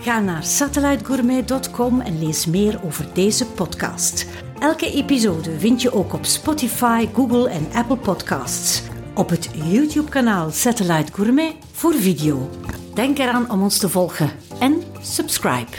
Ga 0.00 0.20
naar 0.20 0.44
satellitegourmet.com 0.44 2.00
en 2.00 2.18
lees 2.24 2.46
meer 2.46 2.80
over 2.84 3.06
deze 3.14 3.46
podcast. 3.46 4.26
Elke 4.58 4.92
episode 4.92 5.58
vind 5.58 5.82
je 5.82 5.92
ook 5.92 6.12
op 6.12 6.24
Spotify, 6.24 7.08
Google 7.14 7.48
en 7.50 7.68
Apple 7.74 7.96
Podcasts. 7.96 8.82
Op 9.14 9.28
het 9.28 9.48
YouTube-kanaal 9.64 10.50
Satellite 10.50 11.12
Gourmet 11.12 11.52
voor 11.72 11.94
video. 11.94 12.50
Denk 12.94 13.18
eraan 13.18 13.50
om 13.50 13.62
ons 13.62 13.78
te 13.78 13.88
volgen 13.88 14.30
en 14.58 14.82
subscribe. 15.00 15.70